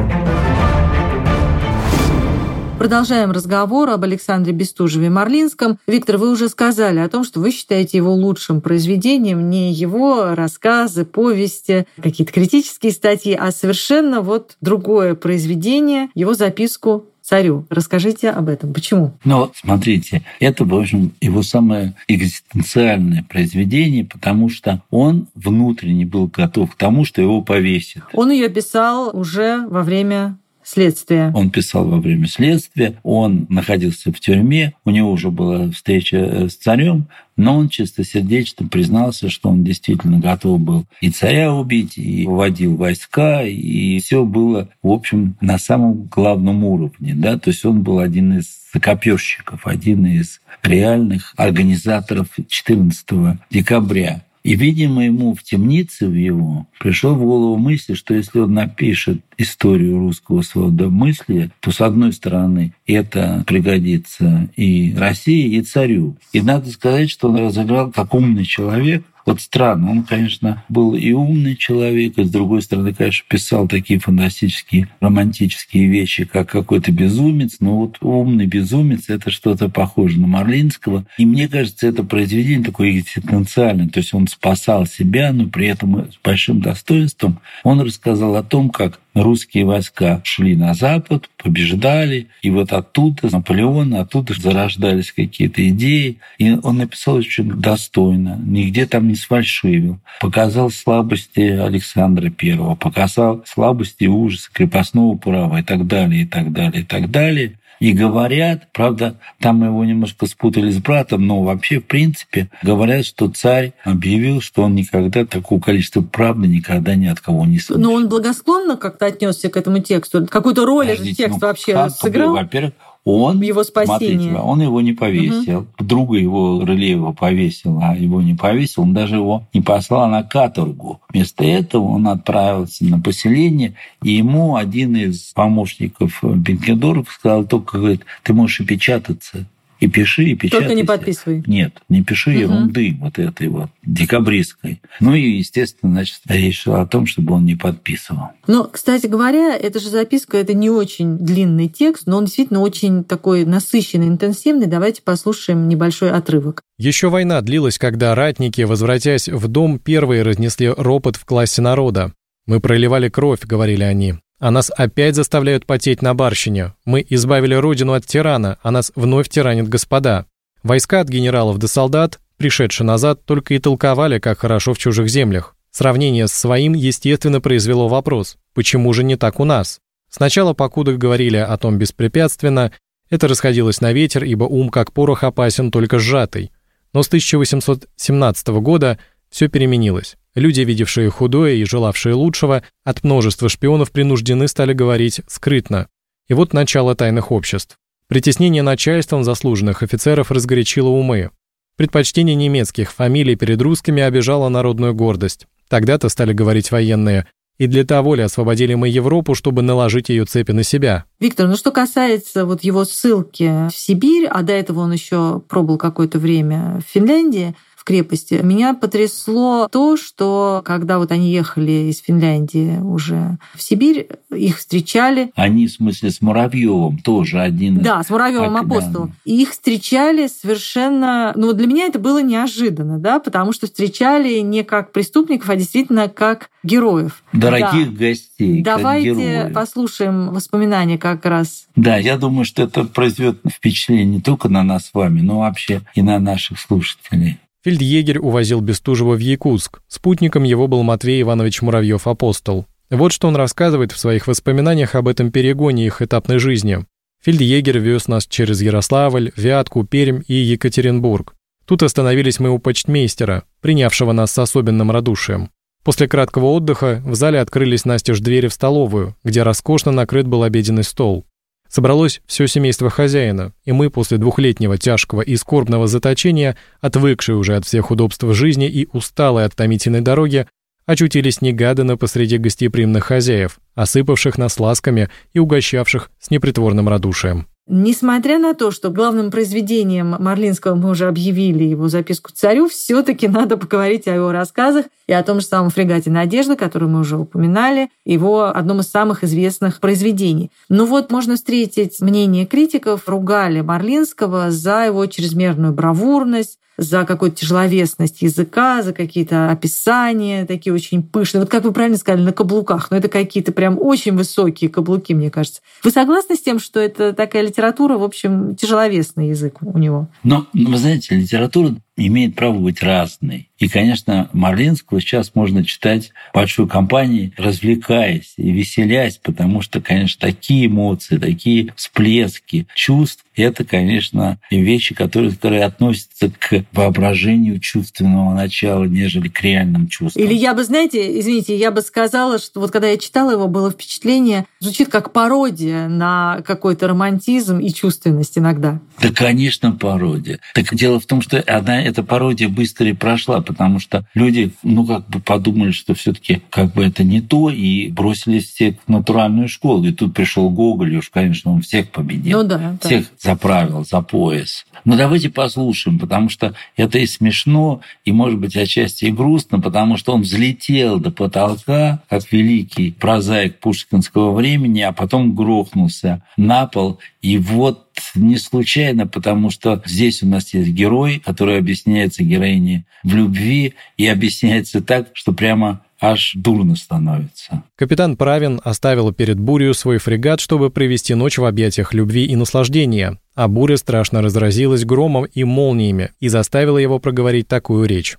Продолжаем 2.79 3.33
разговор 3.33 3.90
об 3.90 4.05
Александре 4.05 4.55
Бестужеве 4.55 5.11
Марлинском. 5.11 5.79
Виктор, 5.87 6.16
вы 6.16 6.31
уже 6.31 6.49
сказали 6.49 7.01
о 7.01 7.09
том, 7.11 7.23
что 7.23 7.40
вы 7.40 7.51
считаете 7.51 7.99
его 7.99 8.14
лучшим 8.14 8.62
произведением 8.62 9.51
не 9.51 9.75
его 9.75 10.35
рассказы, 10.35 11.05
повести, 11.05 11.87
какие-то 12.03 12.33
критические 12.33 12.92
статьи, 12.92 13.37
а 13.38 13.53
совершенно 13.53 14.23
вот 14.23 14.57
другое 14.62 15.16
произведение, 15.16 16.09
его 16.14 16.33
записку 16.33 17.05
царю. 17.29 17.67
Расскажите 17.69 18.31
об 18.31 18.49
этом. 18.49 18.73
Почему? 18.73 19.12
Ну, 19.25 19.53
смотрите, 19.55 20.23
это, 20.41 20.64
в 20.64 20.75
общем, 20.75 21.12
его 21.21 21.43
самое 21.43 21.95
экзистенциальное 22.09 23.23
произведение, 23.29 24.05
потому 24.05 24.49
что 24.49 24.83
он 24.91 25.27
внутренне 25.35 26.07
был 26.07 26.27
готов 26.27 26.73
к 26.73 26.77
тому, 26.77 27.05
что 27.05 27.21
его 27.21 27.43
повесят. 27.43 28.03
Он 28.14 28.31
ее 28.31 28.49
писал 28.49 29.14
уже 29.14 29.67
во 29.69 29.83
время 29.83 30.38
следствия. 30.68 31.33
Он 31.35 31.50
писал 31.50 31.88
во 31.88 31.98
время 31.98 32.26
следствия, 32.26 32.96
он 33.02 33.46
находился 33.48 34.12
в 34.12 34.20
тюрьме, 34.20 34.74
у 34.85 34.90
него 34.90 35.11
уже 35.11 35.31
была 35.31 35.70
встреча 35.70 36.16
э, 36.16 36.48
с 36.48 36.57
царем, 36.57 37.09
но 37.37 37.57
он 37.57 37.68
чистосердечно 37.68 38.68
признался, 38.68 39.31
что 39.31 39.48
он 39.48 39.64
действительно 39.64 40.18
готов 40.18 40.61
был 40.61 40.87
и 41.00 41.11
царя 41.11 41.54
убить, 41.54 41.96
и 41.96 42.26
вводил 42.26 42.76
войска, 42.76 43.42
и 43.42 43.98
все 44.00 44.24
было, 44.24 44.68
в 44.83 44.90
общем, 44.90 45.37
на 45.40 45.59
самом 45.59 46.04
главном 46.04 46.64
уровне. 46.64 47.14
Да? 47.14 47.38
То 47.38 47.50
есть 47.50 47.64
он 47.64 47.83
был 47.83 48.00
один 48.00 48.38
из 48.38 48.46
закопёрщиков, 48.72 49.66
один 49.66 50.04
из 50.04 50.40
реальных 50.62 51.33
организаторов 51.37 52.28
14 52.48 53.38
декабря. 53.50 54.22
И, 54.42 54.55
видимо, 54.55 55.05
ему 55.05 55.35
в 55.35 55.42
темнице 55.42 56.07
в 56.09 56.14
его 56.14 56.66
пришел 56.79 57.14
в 57.14 57.20
голову 57.20 57.57
мысль, 57.57 57.94
что 57.94 58.14
если 58.14 58.40
он 58.40 58.55
напишет 58.55 59.20
историю 59.37 59.98
русского 59.98 60.42
свободомыслия, 60.42 61.51
то, 61.61 61.70
с 61.70 61.81
одной 61.81 62.12
стороны, 62.12 62.72
это 62.87 63.44
пригодится 63.46 64.48
и 64.57 64.94
России, 64.96 65.57
и 65.57 65.62
царю. 65.62 66.16
И 66.33 66.40
надо 66.40 66.70
сказать, 66.70 67.11
что 67.11 67.29
он 67.29 67.37
разыграл 67.37 67.90
как 67.90 68.14
умный 68.14 68.44
человек, 68.44 69.05
вот 69.29 69.43
странно, 69.43 69.91
он, 69.91 70.05
конечно, 70.05 70.64
был 70.71 70.95
и 70.95 71.12
умный 71.12 71.55
человек, 71.55 72.17
и 72.17 72.25
с 72.25 72.31
другой 72.31 72.62
стороны, 72.62 72.95
конечно, 72.95 73.27
писал 73.29 73.69
такие 73.69 74.01
фантастические 74.01 74.88
романтические 75.01 75.87
вещи, 75.87 76.25
как 76.25 76.49
какой-то 76.49 76.93
безумец, 76.93 77.57
но 77.61 77.77
вот 77.77 77.99
умный 78.01 78.47
безумец— 78.47 79.05
это 79.09 79.31
что-то 79.31 79.69
похоже 79.69 80.19
на 80.19 80.27
Марлинского. 80.27 81.05
И 81.19 81.27
мне 81.27 81.47
кажется, 81.47 81.87
это 81.87 82.05
произведение 82.05 82.64
такое 82.64 82.91
экзистенциальное, 82.91 83.88
то 83.88 83.99
есть 83.99 84.14
он 84.14 84.29
спасал 84.29 84.87
себя, 84.87 85.31
но 85.35 85.47
при 85.47 85.67
этом 85.67 86.11
с 86.11 86.19
большим 86.25 86.62
достоинством 86.62 87.41
он 87.64 87.83
рассказал 87.83 88.35
о 88.35 88.43
том, 88.43 88.71
как 88.71 88.99
русские 89.18 89.64
войска 89.64 90.20
шли 90.24 90.57
на 90.57 90.74
запад, 90.74 91.28
побеждали, 91.37 92.28
и 92.42 92.50
вот 92.50 92.72
оттуда 92.72 93.28
Наполеон, 93.31 93.94
оттуда 93.94 94.35
зарождались 94.35 95.12
какие-то 95.12 95.66
идеи. 95.68 96.18
И 96.38 96.52
он 96.62 96.78
написал 96.78 97.16
очень 97.16 97.50
достойно, 97.61 98.38
нигде 98.42 98.87
там 98.87 99.09
не 99.09 99.14
сфальшивил. 99.14 99.98
Показал 100.20 100.70
слабости 100.70 101.40
Александра 101.40 102.31
Первого, 102.31 102.74
показал 102.74 103.42
слабости 103.46 104.04
и 104.04 104.09
ужасы 104.09 104.50
крепостного 104.52 105.16
права 105.16 105.61
и 105.61 105.62
так 105.62 105.87
далее, 105.87 106.22
и 106.22 106.26
так 106.26 106.52
далее, 106.52 106.83
и 106.83 106.85
так 106.85 107.11
далее. 107.11 107.59
И 107.81 107.93
говорят, 107.93 108.69
правда, 108.73 109.17
там 109.41 109.64
его 109.64 109.85
немножко 109.85 110.27
спутали 110.27 110.71
с 110.71 110.79
братом, 110.79 111.27
но 111.27 111.43
вообще, 111.43 111.81
в 111.81 111.87
принципе, 111.87 112.49
говорят, 112.62 113.05
что 113.05 113.29
царь 113.29 113.73
объявил, 113.85 114.41
что 114.41 114.62
он 114.62 114.75
никогда 114.75 115.25
такого 115.25 115.61
количества 115.61 116.03
правды 116.03 116.49
никогда 116.49 116.95
ни 116.95 117.07
от 117.07 117.21
кого 117.21 117.47
не 117.47 117.59
слышал. 117.59 117.83
Но 117.83 117.93
он 117.93 118.09
благосклонно 118.09 118.77
как-то 118.77 119.07
отнесся 119.07 119.49
к 119.49 119.57
этому 119.57 119.81
тексту? 119.81 120.27
Какую-то 120.27 120.64
роль 120.64 120.88
этот 120.88 121.17
текст 121.17 121.41
ну, 121.41 121.47
вообще 121.47 121.88
сыграл? 121.91 122.35
Во-первых, 122.35 122.73
он, 123.09 123.40
его 123.40 123.64
спасение. 123.64 124.18
Смотрите, 124.18 124.37
он 124.37 124.62
его 124.62 124.81
не 124.81 124.92
повесил. 124.92 125.61
Угу. 125.61 125.85
Друга 125.85 126.18
его 126.18 126.64
Рылеева 126.64 127.12
повесил, 127.12 127.79
а 127.83 127.97
его 127.97 128.21
не 128.21 128.35
повесил. 128.35 128.83
Он 128.83 128.92
даже 128.92 129.16
его 129.16 129.44
не 129.53 129.61
послал 129.61 130.09
на 130.09 130.23
каторгу. 130.23 131.01
Вместо 131.09 131.44
этого 131.44 131.85
он 131.85 132.09
отправился 132.09 132.85
на 132.85 133.01
поселение, 133.01 133.75
и 134.03 134.12
ему 134.12 134.57
один 134.57 134.97
из 134.97 135.33
помощников 135.35 136.21
Бенкендорф 136.23 137.11
сказал 137.11 137.44
только, 137.44 137.79
говорит, 137.79 138.03
ты 138.23 138.33
можешь 138.33 138.61
и 138.61 138.64
печататься 138.64 139.47
и 139.81 139.87
пиши, 139.87 140.25
и 140.25 140.35
печатай. 140.35 140.61
Только 140.61 140.75
не 140.75 140.85
подписывай. 140.85 141.43
Нет, 141.47 141.75
не 141.88 142.03
пиши 142.03 142.31
угу. 142.31 142.38
ерунды 142.38 142.97
вот 143.01 143.19
этой 143.19 143.49
вот 143.49 143.71
декабристской. 143.85 144.81
Ну 145.01 145.14
и, 145.14 145.38
естественно, 145.38 145.93
значит, 145.93 146.21
речь 146.29 146.62
шла 146.62 146.83
о 146.83 146.87
том, 146.87 147.07
чтобы 147.07 147.35
он 147.35 147.45
не 147.45 147.55
подписывал. 147.55 148.31
Но, 148.47 148.64
кстати 148.64 149.07
говоря, 149.07 149.57
эта 149.57 149.81
же 149.81 149.88
записка, 149.88 150.37
это 150.37 150.55
не 150.55 150.71
очень 150.71 151.19
длинный 151.19 151.69
текст, 151.69 152.07
но 152.07 152.19
он 152.19 152.25
действительно 152.25 152.61
очень 152.61 153.05
такой 153.05 153.45
насыщенный, 153.45 154.09
интенсивный. 154.09 154.67
Давайте 154.67 155.03
послушаем 155.03 155.69
небольшой 155.69 156.11
отрывок. 156.11 156.62
Еще 156.79 157.09
война 157.09 157.41
длилась, 157.41 157.79
когда 157.79 158.14
ратники, 158.14 158.62
возвратясь 158.62 159.29
в 159.29 159.49
дом, 159.49 159.79
первые 159.79 160.23
разнесли 160.23 160.69
ропот 160.69 161.17
в 161.17 161.25
классе 161.25 161.62
народа. 161.62 162.12
«Мы 162.47 162.61
проливали 162.61 163.09
кровь»,— 163.09 163.41
говорили 163.43 163.83
они. 163.83 164.14
А 164.38 164.51
нас 164.51 164.70
опять 164.77 165.16
заставляют 165.16 165.66
потеть 165.66 166.01
на 166.01 166.14
барщине. 166.14 166.74
Мы 166.85 167.05
избавили 167.09 167.55
родину 167.55 167.94
от 167.94 168.07
тирана, 168.07 168.59
а 168.62 168.70
нас 168.70 168.92
вновь 168.94 169.29
тиранят 169.29 169.68
господа. 169.68 170.27
Войска 170.62 171.01
от 171.01 171.09
генералов 171.09 171.59
до 171.59 171.66
солдат, 171.66 172.20
пришедшие 172.37 172.87
назад, 172.87 173.24
только 173.24 173.55
и 173.55 173.59
толковали, 173.59 174.18
как 174.18 174.38
хорошо 174.38 174.74
в 174.74 174.79
чужих 174.79 175.09
землях. 175.09 175.57
Сравнение 175.70 176.29
с 176.29 176.33
своим, 176.33 176.74
естественно, 176.74 177.40
произвело 177.40 177.88
вопрос, 177.88 178.37
почему 178.55 178.92
же 178.92 179.05
не 179.05 179.16
так 179.16 179.40
у 179.40 179.44
нас? 179.44 179.81
Сначала, 180.11 180.55
покуда 180.55 180.96
говорили 180.96 181.37
о 181.37 181.57
том 181.57 181.79
беспрепятственно, 181.79 182.72
это 183.11 183.29
расходилось 183.29 183.81
на 183.81 183.92
ветер, 183.92 184.24
ибо 184.24 184.44
ум 184.44 184.68
как 184.70 184.92
порох 184.92 185.24
опасен 185.24 185.70
только 185.70 185.98
сжатый. 185.98 186.53
Но 186.92 187.03
с 187.03 187.09
1817 187.09 188.48
года 188.48 188.98
все 189.31 189.48
переменилось. 189.48 190.16
Люди, 190.35 190.61
видевшие 190.61 191.11
худое 191.11 191.55
и 191.55 191.64
желавшие 191.64 192.14
лучшего, 192.14 192.62
от 192.85 193.03
множества 193.03 193.49
шпионов 193.49 193.91
принуждены 193.91 194.49
стали 194.49 194.73
говорить 194.73 195.21
скрытно. 195.27 195.88
И 196.29 196.35
вот 196.35 196.53
начало 196.53 196.95
тайных 196.95 197.33
обществ. 197.33 197.77
Притеснение 198.09 198.62
начальством 198.62 199.25
заслуженных 199.25 199.83
офицеров 199.83 200.31
разгорячило 200.31 200.88
умы. 200.88 201.31
Предпочтение 201.77 202.35
немецких 202.35 202.93
фамилий 202.93 203.37
перед 203.37 203.61
русскими 203.62 204.03
обижало 204.03 204.49
народную 204.49 204.95
гордость. 204.95 205.47
Тогда-то 205.69 206.09
стали 206.09 206.33
говорить 206.33 206.71
военные, 206.71 207.27
и 207.59 207.67
для 207.67 207.85
того 207.85 208.14
ли 208.14 208.23
освободили 208.23 208.75
мы 208.75 208.88
Европу, 208.88 209.35
чтобы 209.35 209.62
наложить 209.62 210.09
ее 210.09 210.25
цепи 210.25 210.53
на 210.53 210.62
себя? 210.62 211.05
Виктор, 211.19 211.49
ну 211.49 211.57
что 211.57 211.73
касается 211.73 212.47
вот 212.47 212.62
его 212.62 212.85
ссылки 212.85 213.69
в 213.69 213.77
Сибирь, 213.77 214.27
а 214.27 214.43
до 214.43 214.53
этого 214.53 214.81
он 214.81 214.93
еще 214.93 215.41
пробыл 215.49 215.77
какое-то 215.77 216.21
время 216.21 216.81
в 216.81 216.91
Финляндии, 216.91 217.57
крепости. 217.88 218.38
Меня 218.42 218.74
потрясло 218.74 219.66
то, 219.72 219.96
что 219.96 220.61
когда 220.66 220.98
вот 220.98 221.11
они 221.11 221.33
ехали 221.33 221.88
из 221.90 222.01
Финляндии 222.01 222.79
уже 222.81 223.38
в 223.55 223.62
Сибирь, 223.62 224.09
их 224.31 224.59
встречали. 224.59 225.33
Они, 225.35 225.66
в 225.66 225.72
смысле, 225.72 226.11
с 226.11 226.20
Муравьевым 226.20 226.98
тоже 226.98 227.40
один. 227.40 227.79
Да, 227.79 228.03
с 228.03 228.11
Муравьевым 228.11 228.53
так, 228.53 228.64
апостолом. 228.64 229.09
Да. 229.09 229.14
И 229.24 229.40
их 229.40 229.53
встречали 229.53 230.27
совершенно... 230.27 231.33
Ну, 231.35 231.55
для 231.55 231.66
меня 231.66 231.87
это 231.87 231.98
было 231.98 232.22
неожиданно, 232.22 232.98
да, 232.98 233.20
потому 233.20 233.55
что 233.55 233.66
встречали 233.66 234.40
не 234.40 234.64
как 234.64 234.92
преступников, 234.92 235.48
а 235.48 235.57
действительно 235.57 236.11
как 236.11 236.51
героев. 236.62 237.22
Дорогих 237.33 237.94
да. 237.94 238.07
гостей. 238.07 238.62
Давайте 238.62 239.51
послушаем 239.55 240.29
воспоминания 240.35 240.98
как 240.98 241.24
раз. 241.24 241.68
Да, 241.74 241.96
я 241.96 242.18
думаю, 242.18 242.44
что 242.44 242.64
это 242.64 242.85
произведет 242.85 243.40
впечатление 243.51 244.05
не 244.05 244.20
только 244.20 244.51
на 244.51 244.62
нас 244.62 244.88
с 244.88 244.94
вами, 244.94 245.22
но 245.22 245.38
вообще 245.38 245.81
и 245.94 246.03
на 246.03 246.18
наших 246.18 246.61
слушателей. 246.61 247.38
Фельдъегерь 247.68 248.18
увозил 248.18 248.62
Бестужева 248.62 249.14
в 249.14 249.18
Якутск. 249.18 249.83
Спутником 249.88 250.42
его 250.42 250.68
был 250.68 250.83
Матвей 250.83 251.20
Иванович 251.20 251.61
Муравьев-апостол. 251.61 252.64
Вот 252.88 253.12
что 253.12 253.28
он 253.28 253.37
рассказывает 253.37 253.92
в 253.92 253.98
своих 253.98 254.26
воспоминаниях 254.26 254.94
об 254.94 255.07
этом 255.07 255.31
перегоне 255.31 255.85
их 255.85 256.00
этапной 256.00 256.38
жизни. 256.38 256.87
Фельдъегерь 257.22 257.78
вез 257.78 258.09
нас 258.09 258.26
через 258.26 258.62
Ярославль, 258.62 259.33
Вятку, 259.37 259.85
Пермь 259.85 260.22
и 260.26 260.33
Екатеринбург. 260.33 261.35
Тут 261.66 261.83
остановились 261.83 262.40
мы 262.40 262.48
у 262.48 262.59
почтмейстера, 262.59 263.44
принявшего 263.61 264.12
нас 264.12 264.33
с 264.33 264.38
особенным 264.38 264.90
радушием. 264.90 265.50
После 265.85 266.09
краткого 266.09 266.46
отдыха 266.46 267.02
в 267.04 267.16
зале 267.16 267.38
открылись 267.38 267.85
настежь 267.85 268.20
двери 268.20 268.48
в 268.48 268.54
столовую, 268.54 269.14
где 269.24 269.42
роскошно 269.42 269.92
накрыт 269.92 270.26
был 270.26 270.42
обеденный 270.42 270.85
стол. 270.85 271.26
Собралось 271.68 272.22
все 272.26 272.46
семейство 272.46 272.88
хозяина, 272.88 273.52
и 273.64 273.72
мы 273.72 273.90
после 273.90 274.16
двухлетнего 274.16 274.78
тяжкого 274.78 275.20
и 275.20 275.37
скорбного 275.37 275.87
заточения, 275.87 276.57
отвыкшие 276.81 277.37
уже 277.37 277.57
от 277.57 277.66
всех 277.66 277.90
удобств 277.90 278.24
жизни 278.33 278.68
и 278.68 278.88
усталые 278.92 279.44
от 279.44 279.54
томительной 279.54 280.00
дороги, 280.00 280.46
очутились 280.87 281.42
негаданно 281.42 281.98
посреди 281.98 282.38
гостеприимных 282.38 283.04
хозяев, 283.04 283.59
осыпавших 283.74 284.38
нас 284.38 284.59
ласками 284.59 285.11
и 285.35 285.38
угощавших 285.38 286.11
с 286.18 286.31
непритворным 286.31 286.88
радушием. 286.88 287.46
Несмотря 287.70 288.38
на 288.38 288.54
то, 288.54 288.70
что 288.70 288.88
главным 288.88 289.31
произведением 289.31 290.16
Марлинского 290.18 290.74
мы 290.74 290.88
уже 290.88 291.07
объявили 291.07 291.64
его 291.64 291.88
записку 291.88 292.31
царю, 292.33 292.66
все 292.66 293.02
таки 293.02 293.28
надо 293.28 293.59
поговорить 293.59 294.09
о 294.09 294.14
его 294.14 294.33
рассказах 294.33 294.87
и 295.07 295.12
о 295.12 295.22
том 295.22 295.40
же 295.40 295.46
самом 295.46 295.68
фрегате 295.68 296.11
«Надежда», 296.11 296.57
который 296.57 296.88
мы 296.88 297.00
уже 297.00 297.18
упоминали, 297.18 297.90
его 298.07 298.44
одном 298.44 298.81
из 298.81 298.88
самых 298.88 299.22
известных 299.22 299.81
произведений. 299.81 300.50
Но 300.70 300.87
вот 300.87 301.12
можно 301.12 301.37
встретить 301.37 302.00
мнение 302.00 302.46
критиков, 302.46 303.07
ругали 303.07 303.61
Марлинского 303.61 304.50
за 304.50 304.87
его 304.87 305.04
чрезмерную 305.04 305.74
бравурность, 305.74 306.59
за 306.79 307.05
какую-то 307.05 307.37
тяжеловесность 307.37 308.23
языка, 308.23 308.83
за 308.83 308.93
какие-то 308.93 309.51
описания 309.51 310.47
такие 310.47 310.73
очень 310.73 311.03
пышные. 311.03 311.41
Вот 311.41 311.51
как 311.51 311.64
вы 311.64 311.73
правильно 311.73 311.99
сказали, 311.99 312.25
на 312.25 312.33
каблуках. 312.33 312.91
Но 312.91 312.97
это 312.97 313.09
какие-то 313.09 313.53
прям 313.53 313.79
очень 313.79 314.17
высокие 314.17 314.71
каблуки, 314.71 315.12
мне 315.12 315.31
кажется. 315.31 315.61
Вы 315.83 315.91
согласны 315.91 316.37
с 316.37 316.41
тем, 316.41 316.61
что 316.61 316.79
это 316.79 317.12
такая 317.12 317.43
литература, 317.43 317.99
в 317.99 318.05
общем, 318.05 318.55
тяжеловесный 318.55 319.31
язык 319.31 319.57
у 319.61 319.77
него? 319.77 320.09
Но, 320.23 320.47
вы 320.55 320.79
знаете, 320.79 321.17
литература 321.17 321.75
имеет 321.97 322.37
право 322.37 322.59
быть 322.59 322.83
разной. 322.83 323.51
И, 323.59 323.69
конечно, 323.69 324.31
Марлинского 324.33 325.01
сейчас 325.01 325.35
можно 325.35 325.64
читать 325.64 326.12
большой 326.33 326.69
компании, 326.69 327.33
развлекаясь 327.37 328.35
и 328.37 328.53
веселясь, 328.53 329.19
потому 329.19 329.62
что, 329.62 329.81
конечно, 329.81 330.21
такие 330.21 330.67
эмоции, 330.67 331.19
такие 331.19 331.73
всплески 331.75 332.69
чувств, 332.75 333.25
это, 333.35 333.64
конечно, 333.64 334.38
вещи, 334.51 334.95
которые, 334.95 335.33
которые 335.33 335.64
относятся 335.64 336.31
к 336.31 336.64
воображению 336.72 337.61
чувственного 337.61 338.35
начала, 338.35 338.85
нежели 338.85 339.28
к 339.28 339.42
реальным 339.42 339.88
чувствам. 339.88 340.22
Или 340.22 340.35
я 340.35 340.54
бы, 340.54 340.64
знаете, 340.64 341.18
извините, 341.18 341.57
я 341.57 341.70
бы 341.70 341.81
сказала, 341.81 342.38
что 342.38 342.61
вот 342.61 342.70
когда 342.70 342.88
я 342.88 342.98
читала 342.98 343.33
его, 343.33 343.48
было 343.48 343.70
впечатление, 343.70 344.46
звучит 344.61 344.88
как 344.88 345.12
пародия 345.12 345.88
на 345.88 346.42
какой-то 346.46 346.88
романтизм 346.88 347.59
и 347.59 347.72
чувственность 347.72 348.38
иногда. 348.38 348.81
Да, 349.00 349.11
конечно, 349.11 349.72
пародия. 349.72 350.40
Так 350.54 350.74
дело 350.74 351.00
в 351.00 351.07
том, 351.07 351.22
что 351.22 351.38
одна 351.38 351.83
эта 351.83 352.02
пародия 352.02 352.48
быстро 352.48 352.87
и 352.88 352.92
прошла, 352.92 353.40
потому 353.40 353.78
что 353.78 354.07
люди, 354.14 354.52
ну, 354.62 354.87
как 354.87 355.09
бы 355.09 355.20
подумали, 355.20 355.70
что 355.70 355.94
все 355.94 356.12
таки 356.12 356.42
как 356.50 356.74
бы 356.74 356.85
это 356.85 357.04
не 357.04 357.20
то, 357.20 357.50
и 357.50 357.90
бросились 357.90 358.50
все 358.52 358.78
в 358.87 358.90
натуральную 358.90 359.48
школу. 359.48 359.85
И 359.85 359.92
тут 359.92 360.14
пришел 360.14 360.50
Гоголь, 360.50 360.94
и 360.94 360.98
уж, 360.98 361.11
конечно, 361.11 361.52
он 361.52 361.62
всех 361.62 361.90
победил. 361.90 362.42
Ну 362.42 362.48
да. 362.48 362.76
Всех 362.83 363.04
да. 363.04 363.31
заправил 363.33 363.85
за 363.85 364.00
пояс. 364.00 364.66
Но 364.85 364.96
давайте 364.96 365.31
послушаем, 365.31 365.98
потому 365.98 366.28
что 366.28 366.54
это 366.77 366.99
и 366.99 367.07
смешно, 367.07 367.81
и, 368.05 368.12
может 368.12 368.38
быть, 368.38 368.57
отчасти 368.57 369.07
и 369.07 369.12
грустно, 369.12 369.61
потому 369.61 369.97
что 369.97 370.12
он 370.14 370.23
взлетел 370.23 370.99
до 370.99 371.11
потолка, 371.11 372.03
как 372.09 372.31
великий 372.33 372.92
прозаик 372.92 373.59
пушкинского 373.61 374.35
времени, 374.35 374.81
а 374.81 374.92
потом 374.92 375.35
грохнулся 375.35 376.23
на 376.37 376.66
пол. 376.66 376.99
И 377.23 377.38
вот 377.38 377.88
не 378.14 378.37
случайно, 378.37 379.07
потому 379.07 379.51
что 379.51 379.83
здесь 379.87 380.23
у 380.23 380.27
нас 380.27 380.55
есть 380.55 380.71
герой, 380.71 381.21
который 381.25 381.59
объясняется 381.59 382.23
героине 382.23 382.85
в 383.03 383.14
любви 383.14 383.75
и 383.97 384.07
объясняется 384.07 384.81
так, 384.81 385.11
что 385.14 385.33
прямо 385.33 385.83
аж 386.00 386.32
дурно 386.37 386.76
становится. 386.76 387.64
Капитан 387.76 388.16
Правин 388.16 388.61
оставил 388.64 389.12
перед 389.12 389.38
бурью 389.38 389.74
свой 389.74 389.98
фрегат, 389.98 390.40
чтобы 390.40 390.70
провести 390.70 391.14
ночь 391.14 391.38
в 391.38 391.44
объятиях 391.44 391.92
любви 391.92 392.24
и 392.26 392.37
наслаждения, 392.37 393.18
а 393.34 393.48
буря 393.48 393.76
страшно 393.76 394.22
разразилась 394.22 394.84
громом 394.84 395.24
и 395.24 395.44
молниями 395.44 396.11
и 396.20 396.28
заставила 396.28 396.78
его 396.78 396.98
проговорить 396.98 397.48
такую 397.48 397.87
речь. 397.87 398.16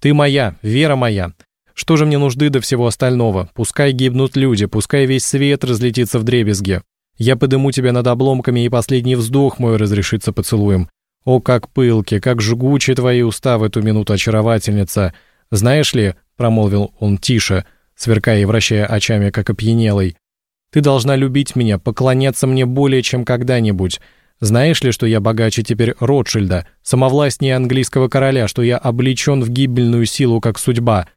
«Ты 0.00 0.14
моя, 0.14 0.56
вера 0.62 0.96
моя. 0.96 1.32
Что 1.74 1.96
же 1.96 2.06
мне 2.06 2.18
нужды 2.18 2.50
до 2.50 2.60
всего 2.60 2.86
остального? 2.86 3.50
Пускай 3.54 3.92
гибнут 3.92 4.36
люди, 4.36 4.66
пускай 4.66 5.06
весь 5.06 5.24
свет 5.24 5.64
разлетится 5.64 6.18
в 6.18 6.24
дребезги. 6.24 6.82
Я 7.18 7.36
подыму 7.36 7.72
тебя 7.72 7.92
над 7.92 8.06
обломками, 8.06 8.64
и 8.64 8.68
последний 8.68 9.16
вздох 9.16 9.58
мой 9.58 9.76
разрешится 9.76 10.32
поцелуем. 10.32 10.88
О, 11.24 11.40
как 11.40 11.68
пылки, 11.68 12.20
как 12.20 12.40
жгучи 12.40 12.94
твои 12.94 13.22
уста 13.22 13.58
в 13.58 13.64
эту 13.64 13.82
минуту, 13.82 14.12
очаровательница! 14.12 15.14
Знаешь 15.50 15.94
ли,— 15.94 16.14
промолвил 16.38 16.94
он 16.98 17.18
тише, 17.18 17.66
сверкая 17.94 18.40
и 18.40 18.46
вращая 18.46 18.86
очами, 18.86 19.28
как 19.28 19.50
опьянелый,— 19.50 20.16
ты 20.70 20.82
должна 20.82 21.16
любить 21.16 21.56
меня, 21.56 21.78
поклоняться 21.78 22.46
мне 22.46 22.66
более, 22.66 23.02
чем 23.02 23.24
когда-нибудь. 23.24 24.00
Знаешь 24.40 24.82
ли, 24.82 24.92
что 24.92 25.06
я 25.06 25.20
богаче 25.20 25.62
теперь 25.62 25.94
Ротшильда, 25.98 26.66
самовластнее 26.82 27.56
английского 27.56 28.08
короля, 28.08 28.46
что 28.48 28.62
я 28.62 28.76
облечен 28.76 29.42
в 29.42 29.48
гибельную 29.48 30.04
силу, 30.04 30.40
как 30.40 30.58
судьба? 30.58 31.08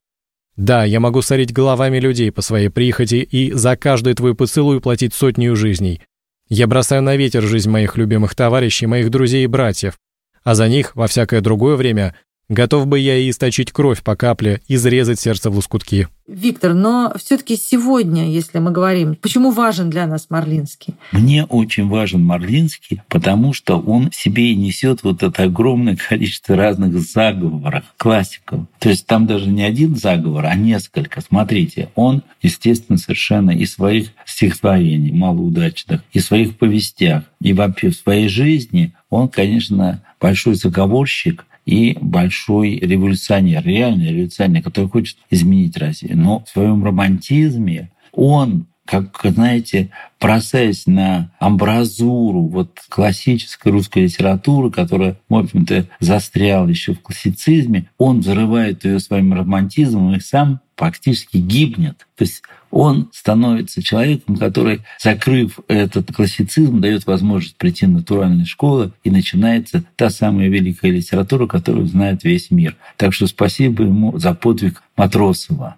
Да, 0.55 0.85
я 0.85 0.99
могу 0.99 1.21
сорить 1.21 1.53
головами 1.53 1.99
людей 1.99 2.31
по 2.31 2.41
своей 2.41 2.69
прихоти 2.69 3.15
и 3.15 3.51
за 3.51 3.75
каждый 3.75 4.13
твой 4.13 4.35
поцелуй 4.35 4.79
платить 4.79 5.13
сотню 5.13 5.55
жизней. 5.55 6.01
Я 6.47 6.67
бросаю 6.67 7.01
на 7.01 7.15
ветер 7.15 7.43
жизнь 7.43 7.69
моих 7.69 7.97
любимых 7.97 8.35
товарищей, 8.35 8.85
моих 8.85 9.09
друзей 9.09 9.43
и 9.43 9.47
братьев, 9.47 9.97
а 10.43 10.55
за 10.55 10.67
них 10.67 10.95
во 10.95 11.07
всякое 11.07 11.41
другое 11.41 11.75
время 11.75 12.15
Готов 12.51 12.85
бы 12.85 12.99
я 12.99 13.15
и 13.15 13.29
источить 13.29 13.71
кровь 13.71 14.03
по 14.03 14.17
капле, 14.17 14.59
изрезать 14.67 15.21
сердце 15.21 15.49
в 15.49 15.55
лоскутки. 15.55 16.09
Виктор, 16.27 16.73
но 16.73 17.13
все 17.15 17.37
таки 17.37 17.55
сегодня, 17.55 18.29
если 18.29 18.59
мы 18.59 18.71
говорим, 18.71 19.15
почему 19.15 19.51
важен 19.51 19.89
для 19.89 20.05
нас 20.05 20.27
Марлинский? 20.29 20.95
Мне 21.13 21.45
очень 21.45 21.87
важен 21.87 22.25
Марлинский, 22.25 23.03
потому 23.07 23.53
что 23.53 23.79
он 23.79 24.09
в 24.09 24.15
себе 24.17 24.51
и 24.51 24.57
несет 24.57 25.01
вот 25.03 25.23
это 25.23 25.43
огромное 25.43 25.95
количество 25.95 26.57
разных 26.57 26.99
заговоров, 26.99 27.85
классиков. 27.95 28.65
То 28.79 28.89
есть 28.89 29.05
там 29.05 29.27
даже 29.27 29.47
не 29.47 29.63
один 29.63 29.95
заговор, 29.95 30.45
а 30.45 30.55
несколько. 30.55 31.21
Смотрите, 31.21 31.87
он, 31.95 32.21
естественно, 32.41 32.97
совершенно 32.97 33.51
и 33.51 33.65
своих 33.65 34.09
стихотворений 34.25 35.13
малоудачных, 35.13 36.01
и 36.11 36.19
своих 36.19 36.57
повестях, 36.57 37.23
и 37.39 37.53
вообще 37.53 37.91
в 37.91 37.95
своей 37.95 38.27
жизни 38.27 38.93
он, 39.09 39.29
конечно, 39.29 40.03
большой 40.19 40.55
заговорщик, 40.55 41.45
и 41.65 41.97
большой 42.01 42.75
революционер, 42.77 43.63
реальный 43.63 44.09
революционер, 44.09 44.63
который 44.63 44.89
хочет 44.89 45.17
изменить 45.29 45.77
Россию. 45.77 46.17
Но 46.17 46.43
в 46.43 46.49
своем 46.49 46.83
романтизме 46.83 47.91
он 48.11 48.65
как, 48.85 49.21
знаете, 49.23 49.89
бросаясь 50.19 50.85
на 50.85 51.31
амбразуру 51.39 52.41
вот 52.41 52.77
классической 52.89 53.71
русской 53.71 54.03
литературы, 54.03 54.69
которая, 54.69 55.17
в 55.29 55.35
общем-то, 55.35 55.87
застряла 56.01 56.67
еще 56.67 56.93
в 56.93 57.01
классицизме, 57.01 57.89
он 57.97 58.19
взрывает 58.19 58.83
ее 58.83 58.99
своим 58.99 59.33
романтизмом 59.33 60.15
и 60.15 60.19
сам 60.19 60.59
фактически 60.81 61.37
гибнет. 61.37 62.07
То 62.17 62.23
есть 62.23 62.41
он 62.71 63.11
становится 63.13 63.83
человеком, 63.83 64.35
который, 64.35 64.81
закрыв 64.99 65.59
этот 65.67 66.11
классицизм, 66.11 66.81
дает 66.81 67.05
возможность 67.05 67.55
прийти 67.55 67.85
в 67.85 67.91
натуральные 67.91 68.47
школы, 68.47 68.91
и 69.03 69.11
начинается 69.11 69.83
та 69.95 70.09
самая 70.09 70.49
великая 70.49 70.89
литература, 70.89 71.45
которую 71.45 71.85
знает 71.85 72.23
весь 72.23 72.49
мир. 72.49 72.77
Так 72.97 73.13
что 73.13 73.27
спасибо 73.27 73.83
ему 73.83 74.17
за 74.17 74.33
подвиг 74.33 74.81
Матросова. 74.97 75.75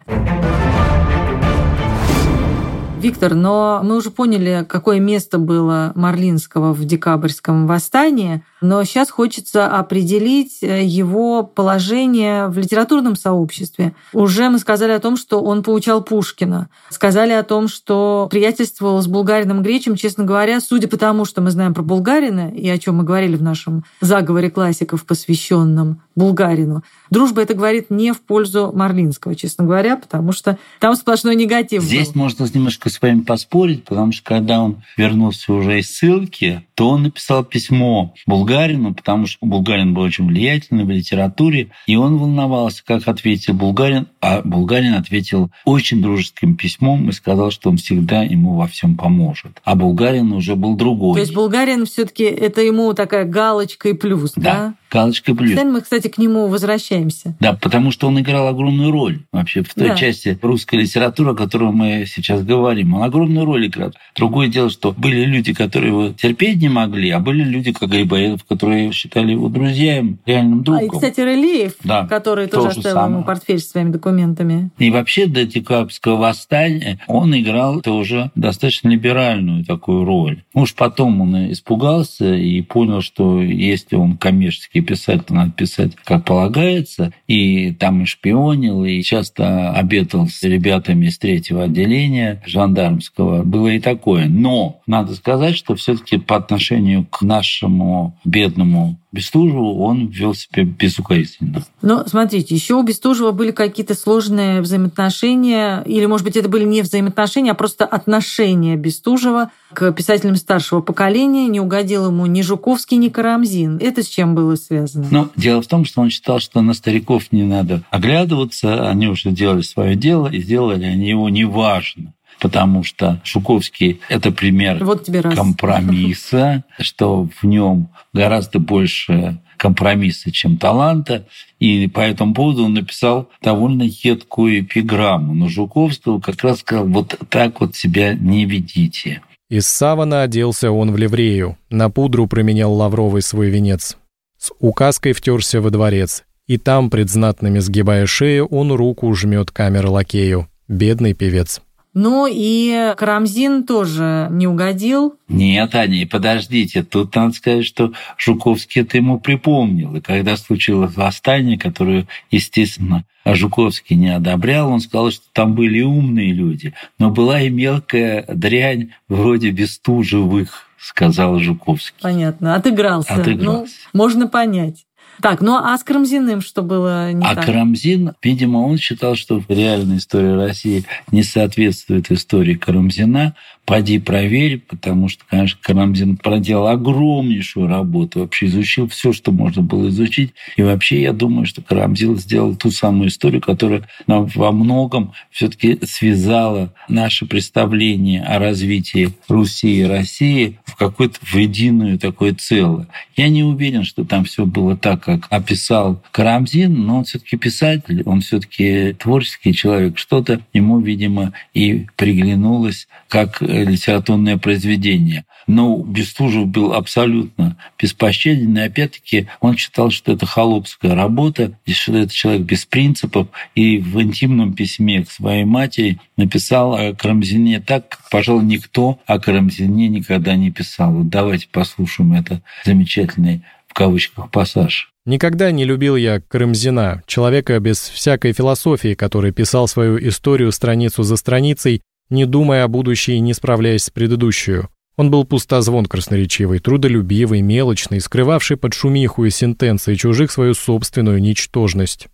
Виктор, 3.01 3.35
но 3.35 3.81
мы 3.83 3.97
уже 3.97 4.09
поняли, 4.09 4.65
какое 4.65 5.01
место 5.01 5.37
было 5.37 5.91
Марлинского 5.95 6.71
в 6.71 6.85
декабрьском 6.85 7.67
восстании, 7.67 8.41
но 8.63 8.84
сейчас 8.86 9.12
хочется 9.12 9.67
определить 9.67 10.63
э, 10.63 10.84
его 10.84 11.43
положение 11.43 12.47
в 12.47 12.58
литературном 12.58 13.17
сообществе. 13.17 13.93
Уже 14.13 14.49
мы 14.49 14.58
сказали 14.58 14.93
о 14.93 14.99
том, 14.99 15.17
что 15.17 15.41
он 15.41 15.63
получал 15.63 16.02
Пушкина, 16.02 16.69
сказали 16.89 17.34
о 17.34 17.43
том, 17.43 17.67
что 17.67 18.28
приятельствовал 18.32 19.02
с 19.02 19.08
Булгарином 19.08 19.62
Гречем, 19.63 19.97
честно 19.97 20.23
говоря, 20.23 20.62
судя 20.62 20.88
по 20.88 20.97
тому, 20.97 21.26
что 21.26 21.41
мы 21.41 21.52
знаем 21.52 21.73
про 21.73 21.84
Булгарина 21.84 22.49
и 22.49 22.67
о 22.69 22.78
чем 22.78 22.97
мы 22.97 23.04
говорили 23.04 23.36
в 23.36 23.43
нашем 23.43 23.84
заговоре 23.99 24.49
классиков, 24.49 25.06
посвященном 25.06 26.02
Булгарину. 26.15 26.84
Дружба 27.10 27.41
это 27.41 27.54
говорит 27.54 27.89
не 27.89 28.12
в 28.12 28.21
пользу 28.21 28.71
Марлинского, 28.73 29.36
честно 29.36 29.65
говоря, 29.65 29.97
потому 29.97 30.32
что 30.32 30.58
там 30.80 30.95
сплошной 30.95 31.36
негатив. 31.36 31.84
Здесь 31.84 32.10
был. 32.10 32.21
можно 32.21 32.47
немножко 32.54 32.89
с 32.89 33.02
вами 33.02 33.21
поспорить, 33.21 33.84
потому 33.84 34.12
что 34.13 34.23
когда 34.23 34.62
он 34.62 34.84
вернулся 34.95 35.54
уже 35.54 35.80
из 35.80 35.95
ссылки, 35.95 36.65
то 36.75 36.89
он 36.89 37.03
написал 37.03 37.43
письмо 37.43 38.13
Булгарину, 38.25 38.93
потому 38.93 39.27
что 39.27 39.45
Булгарин 39.45 39.93
был 39.93 40.03
очень 40.03 40.25
влиятельный 40.25 40.83
в 40.86 40.89
литературе, 40.89 41.69
и 41.86 41.95
он 41.95 42.17
волновался, 42.17 42.83
как 42.86 43.07
ответил 43.07 43.53
Булгарин, 43.53 44.07
а 44.21 44.41
Булгарин 44.43 44.95
ответил 44.95 45.51
очень 45.65 46.01
дружеским 46.01 46.55
письмом 46.55 47.09
и 47.09 47.12
сказал, 47.12 47.51
что 47.51 47.69
он 47.69 47.77
всегда 47.77 48.23
ему 48.23 48.55
во 48.55 48.67
всем 48.67 48.95
поможет. 48.97 49.62
А 49.63 49.75
Булгарин 49.75 50.31
уже 50.31 50.55
был 50.55 50.75
другой. 50.75 51.15
То 51.15 51.21
есть 51.21 51.33
Булгарин 51.33 51.86
все 51.86 52.05
таки 52.05 52.23
это 52.23 52.62
ему 52.62 52.93
такая 52.93 53.25
галочка 53.25 53.89
и 53.89 53.93
плюс, 53.93 54.33
да? 54.36 54.41
да? 54.41 54.73
Галочка 54.91 55.36
плюс. 55.36 55.59
мы, 55.63 55.81
кстати, 55.81 56.07
к 56.07 56.17
нему 56.17 56.47
возвращаемся. 56.47 57.36
Да, 57.39 57.53
потому 57.53 57.91
что 57.91 58.07
он 58.07 58.19
играл 58.19 58.47
огромную 58.47 58.91
роль 58.91 59.21
вообще 59.31 59.63
в 59.63 59.73
той 59.73 59.89
да. 59.89 59.95
части 59.95 60.38
русской 60.41 60.75
литературы, 60.75 61.31
о 61.31 61.36
которой 61.36 61.71
мы 61.71 62.05
сейчас 62.07 62.43
говорим. 62.43 62.93
Он 62.93 63.03
огромную 63.03 63.45
роль 63.45 63.67
играл. 63.67 63.91
Другое 64.15 64.47
дело, 64.47 64.69
что 64.69 64.91
были 64.91 65.25
люди, 65.25 65.53
которые 65.53 65.89
его 65.91 66.09
терпеть 66.09 66.62
не 66.63 66.69
могли, 66.69 67.10
а 67.10 67.19
были 67.19 67.43
люди, 67.43 67.73
как 67.73 67.89
Грибоедов, 67.89 68.45
которые 68.45 68.91
считали 68.93 69.32
его 69.32 69.49
друзьям, 69.49 70.17
реальным 70.26 70.63
другом. 70.63 70.82
А 70.82 70.86
и, 70.86 70.89
кстати, 70.89 71.19
Релиев, 71.19 71.73
да, 71.84 72.08
который 72.08 72.47
тоже 72.47 72.69
оставил 72.69 72.95
самое. 72.95 73.13
ему 73.15 73.23
портфель 73.23 73.60
с 73.60 73.69
своими 73.69 73.91
документами. 73.91 74.71
И 74.78 74.89
вообще 74.89 75.28
до 75.28 75.45
Декабрьского 75.45 76.15
восстания 76.15 76.99
он 77.08 77.38
играл 77.38 77.82
тоже 77.82 78.32
достаточно 78.36 78.89
либеральную 78.89 79.65
такую 79.65 80.06
роль. 80.06 80.43
Уж 80.54 80.73
потом 80.76 81.21
он 81.21 81.52
испугался 81.52 82.34
и 82.34 82.62
понял, 82.62 83.02
что 83.02 83.41
если 83.41 83.95
он 83.95 84.17
коммерческий 84.17 84.82
писать, 84.82 85.26
то 85.26 85.34
надо 85.34 85.52
писать 85.52 85.91
как 86.04 86.26
полагается. 86.26 87.12
И 87.28 87.73
там 87.73 88.04
и 88.04 88.06
шпионил, 88.06 88.86
и 88.86 89.02
часто 89.02 89.71
обедал 89.71 90.28
с 90.28 90.41
ребятами 90.43 91.08
из 91.08 91.17
третьего 91.17 91.63
отделения 91.63 92.41
жандармского. 92.45 93.43
Было 93.43 93.67
и 93.67 93.80
такое. 93.80 94.28
Но 94.28 94.82
надо 94.88 95.13
сказать, 95.15 95.58
что 95.58 95.76
все 95.76 95.97
таки 95.97 96.17
по 96.17 96.39
отношению 96.53 97.05
к 97.05 97.21
нашему 97.21 98.15
бедному 98.23 98.97
Бестужеву 99.11 99.83
он 99.83 100.07
вел 100.07 100.33
себя 100.33 100.63
безукоризненно. 100.63 101.63
Но 101.83 102.03
смотрите, 102.07 102.55
еще 102.55 102.73
у 102.73 102.81
Бестужева 102.81 103.31
были 103.31 103.51
какие-то 103.51 103.93
сложные 103.93 104.61
взаимоотношения, 104.61 105.83
или, 105.85 106.07
может 106.07 106.25
быть, 106.25 106.35
это 106.35 106.49
были 106.49 106.63
не 106.63 106.81
взаимоотношения, 106.81 107.51
а 107.51 107.53
просто 107.55 107.85
отношения 107.85 108.75
Бестужева 108.75 109.51
к 109.71 109.91
писателям 109.91 110.35
старшего 110.35 110.81
поколения. 110.81 111.47
Не 111.47 111.59
угодил 111.59 112.07
ему 112.07 112.25
ни 112.25 112.41
Жуковский, 112.41 112.97
ни 112.97 113.09
Карамзин. 113.09 113.77
Это 113.77 114.01
с 114.01 114.07
чем 114.07 114.33
было 114.33 114.55
связано? 114.55 115.07
Ну, 115.11 115.29
дело 115.35 115.61
в 115.61 115.67
том, 115.67 115.85
что 115.85 116.01
он 116.01 116.09
считал, 116.09 116.39
что 116.39 116.61
на 116.61 116.73
стариков 116.73 117.31
не 117.31 117.43
надо 117.43 117.83
оглядываться, 117.91 118.89
они 118.89 119.07
уже 119.07 119.29
делали 119.29 119.61
свое 119.61 119.95
дело, 119.95 120.27
и 120.27 120.41
сделали 120.41 120.85
они 120.85 121.07
его 121.07 121.29
неважно 121.29 122.13
потому 122.39 122.83
что 122.83 123.21
Жуковский– 123.23 124.01
это 124.09 124.31
пример 124.31 124.83
вот 124.83 125.05
тебе 125.05 125.21
раз. 125.21 125.35
компромисса, 125.35 126.63
что 126.79 127.27
в 127.41 127.45
нем 127.45 127.89
гораздо 128.13 128.59
больше 128.59 129.39
компромисса, 129.57 130.31
чем 130.31 130.57
таланта. 130.57 131.25
И 131.59 131.87
по 131.87 132.01
этому 132.01 132.33
поводу 132.33 132.65
он 132.65 132.73
написал 132.73 133.29
довольно 133.41 133.83
едкую 133.83 134.61
эпиграмму. 134.61 135.33
Но 135.33 135.47
Жуковского 135.47 136.19
как 136.19 136.43
раз 136.43 136.59
сказал, 136.59 136.85
вот 136.87 137.17
так 137.29 137.61
вот 137.61 137.75
себя 137.75 138.13
не 138.13 138.45
ведите. 138.45 139.21
Из 139.49 139.67
савана 139.67 140.23
оделся 140.23 140.71
он 140.71 140.91
в 140.91 140.97
ливрею, 140.97 141.57
на 141.69 141.89
пудру 141.89 142.27
променял 142.27 142.73
лавровый 142.73 143.21
свой 143.21 143.49
венец. 143.49 143.97
С 144.37 144.51
указкой 144.59 145.13
втерся 145.13 145.61
во 145.61 145.69
дворец, 145.69 146.23
и 146.47 146.57
там, 146.57 146.89
пред 146.89 147.09
знатными 147.09 147.59
сгибая 147.59 148.05
шею, 148.05 148.47
он 148.47 148.71
руку 148.71 149.13
жмет 149.13 149.51
камер 149.51 149.87
лакею. 149.87 150.49
Бедный 150.67 151.13
певец. 151.13 151.61
Ну 151.93 152.27
и 152.29 152.93
Карамзин 152.97 153.65
тоже 153.65 154.27
не 154.32 154.47
угодил. 154.47 155.15
Нет, 155.27 155.75
Аня, 155.75 156.08
подождите, 156.08 156.84
тут 156.84 157.15
надо 157.15 157.34
сказать, 157.34 157.65
что 157.65 157.93
Жуковский 158.17 158.82
это 158.82 158.97
ему 158.97 159.19
припомнил. 159.19 159.95
И 159.95 160.01
когда 160.01 160.36
случилось 160.36 160.95
восстание, 160.95 161.60
которое, 161.60 162.08
естественно, 162.32 163.06
Жуковский 163.25 163.95
не 163.95 164.10
одобрял, 164.10 164.69
он 164.69 164.79
сказал, 164.79 165.12
что 165.12 165.23
там 165.34 165.53
были 165.53 165.82
умные 165.82 166.34
люди, 166.34 166.73
но 166.97 167.10
была 167.12 167.41
и 167.41 167.49
мелкая 167.49 168.25
дрянь 168.27 168.91
вроде 169.08 169.51
Бестужевых, 169.51 170.67
сказал 170.79 171.39
Жуковский. 171.39 171.95
Понятно, 172.01 172.56
отыгрался. 172.56 173.13
Отыгрался. 173.13 173.73
Ну, 173.93 173.99
можно 173.99 174.27
понять. 174.27 174.86
Так, 175.21 175.41
ну 175.41 175.56
а 175.56 175.78
с 175.78 175.84
Карамзиным 175.84 176.41
что 176.41 176.62
было 176.62 177.12
не 177.12 177.26
а 177.26 177.36
так? 177.36 177.43
А 177.43 177.47
Карамзин, 177.47 178.13
видимо, 178.21 178.60
он 178.60 178.78
считал, 178.78 179.15
что 179.15 179.41
реальная 179.47 179.97
история 179.97 180.36
России 180.36 180.86
не 181.12 181.23
соответствует 181.23 182.12
истории 182.12 182.56
Карамзина. 182.56 183.36
Поди 183.65 183.97
проверь, 183.97 184.60
потому 184.60 185.08
что, 185.08 185.23
конечно, 185.30 185.58
Карамзин 185.62 186.17
проделал 186.17 186.67
огромнейшую 186.67 187.67
работу, 187.67 188.19
вообще 188.19 188.47
изучил 188.47 188.89
все, 188.89 189.13
что 189.13 189.32
можно 189.32 189.62
было 189.62 189.88
изучить. 189.88 190.34
И 190.58 190.63
вообще, 190.63 191.02
я 191.02 191.13
думаю, 191.13 191.45
что 191.45 191.62
Карамзин 191.62 192.17
сделал 192.17 192.58
ту 192.58 192.71
самую 192.71 193.08
историю, 193.08 193.39
которая 193.39 193.88
нам 194.06 194.26
во 194.36 194.52
многом 194.52 195.13
все-таки 195.32 195.80
связала 195.86 196.73
наше 196.89 197.26
представление 197.26 198.21
о 198.23 198.38
развитии 198.38 199.13
Руси 199.30 199.80
и 199.80 199.84
России 199.84 200.60
в 200.65 200.76
какое-то 200.76 201.19
в 201.21 201.34
единую 201.34 201.97
такое 201.97 202.34
целое. 202.34 202.88
Я 203.15 203.30
не 203.30 203.43
уверен, 203.43 203.86
что 203.86 204.04
там 204.04 204.26
все 204.26 204.45
было 204.45 204.76
так, 204.76 205.06
как 205.06 205.28
описал 205.30 206.04
Карамзин, 206.12 206.73
но 206.73 206.97
он 206.97 207.04
все-таки 207.06 207.38
писатель, 207.38 208.04
он 208.06 208.19
все-таки 208.19 208.93
творческий 208.99 209.54
человек. 209.54 209.97
Что-то 209.97 210.41
ему, 210.52 210.82
видимо, 210.82 211.32
и 211.54 211.88
приглянулось 211.95 212.89
как 213.08 213.41
литературное 213.53 214.37
произведение. 214.37 215.25
Но 215.47 215.77
Бестужев 215.77 216.47
был 216.47 216.73
абсолютно 216.73 217.57
беспощаден, 217.79 218.57
и 218.57 218.61
опять-таки 218.61 219.27
он 219.41 219.57
считал, 219.57 219.91
что 219.91 220.13
это 220.13 220.25
холопская 220.25 220.95
работа, 220.95 221.57
и 221.65 221.73
что 221.73 221.97
это 221.97 222.13
человек 222.13 222.43
без 222.43 222.65
принципов, 222.65 223.27
и 223.55 223.77
в 223.77 224.01
интимном 224.01 224.53
письме 224.53 225.03
к 225.03 225.11
своей 225.11 225.43
матери 225.43 225.99
написал 226.17 226.75
о 226.75 226.93
Карамзине 226.93 227.59
так, 227.59 227.89
как, 227.89 228.09
пожалуй, 228.09 228.45
никто 228.45 228.99
о 229.05 229.19
Карамзине 229.19 229.89
никогда 229.89 230.35
не 230.35 230.51
писал. 230.51 230.93
Вот 230.93 231.09
давайте 231.09 231.47
послушаем 231.51 232.13
это 232.13 232.41
замечательный 232.65 233.41
в 233.67 233.73
кавычках 233.73 234.29
пассаж. 234.29 234.93
Никогда 235.05 235.51
не 235.51 235.65
любил 235.65 235.97
я 235.97 236.21
Карамзина, 236.21 237.03
человека 237.07 237.59
без 237.59 237.79
всякой 237.79 238.31
философии, 238.31 238.93
который 238.93 239.33
писал 239.33 239.67
свою 239.67 239.97
историю 240.07 240.51
страницу 240.53 241.03
за 241.03 241.17
страницей, 241.17 241.81
не 242.13 242.26
думая 242.26 242.63
о 242.63 242.67
будущей 242.69 243.15
и 243.15 243.19
не 243.19 243.34
справляясь 243.34 243.86
с 243.86 243.89
предыдущую. 243.89 244.69
Он 244.95 245.10
был 245.10 245.26
пустозвон 245.26 245.88
красноречивый, 245.88 246.60
трудолюбивый, 246.60 247.41
мелочный, 247.41 247.99
скрывавший 247.99 248.58
под 248.58 248.76
шумиху 248.76 249.26
и 249.26 249.32
сентенции 249.32 249.95
чужих 249.95 250.32
свою 250.32 250.54
собственную 250.54 251.19
ничтожность. 251.19 252.08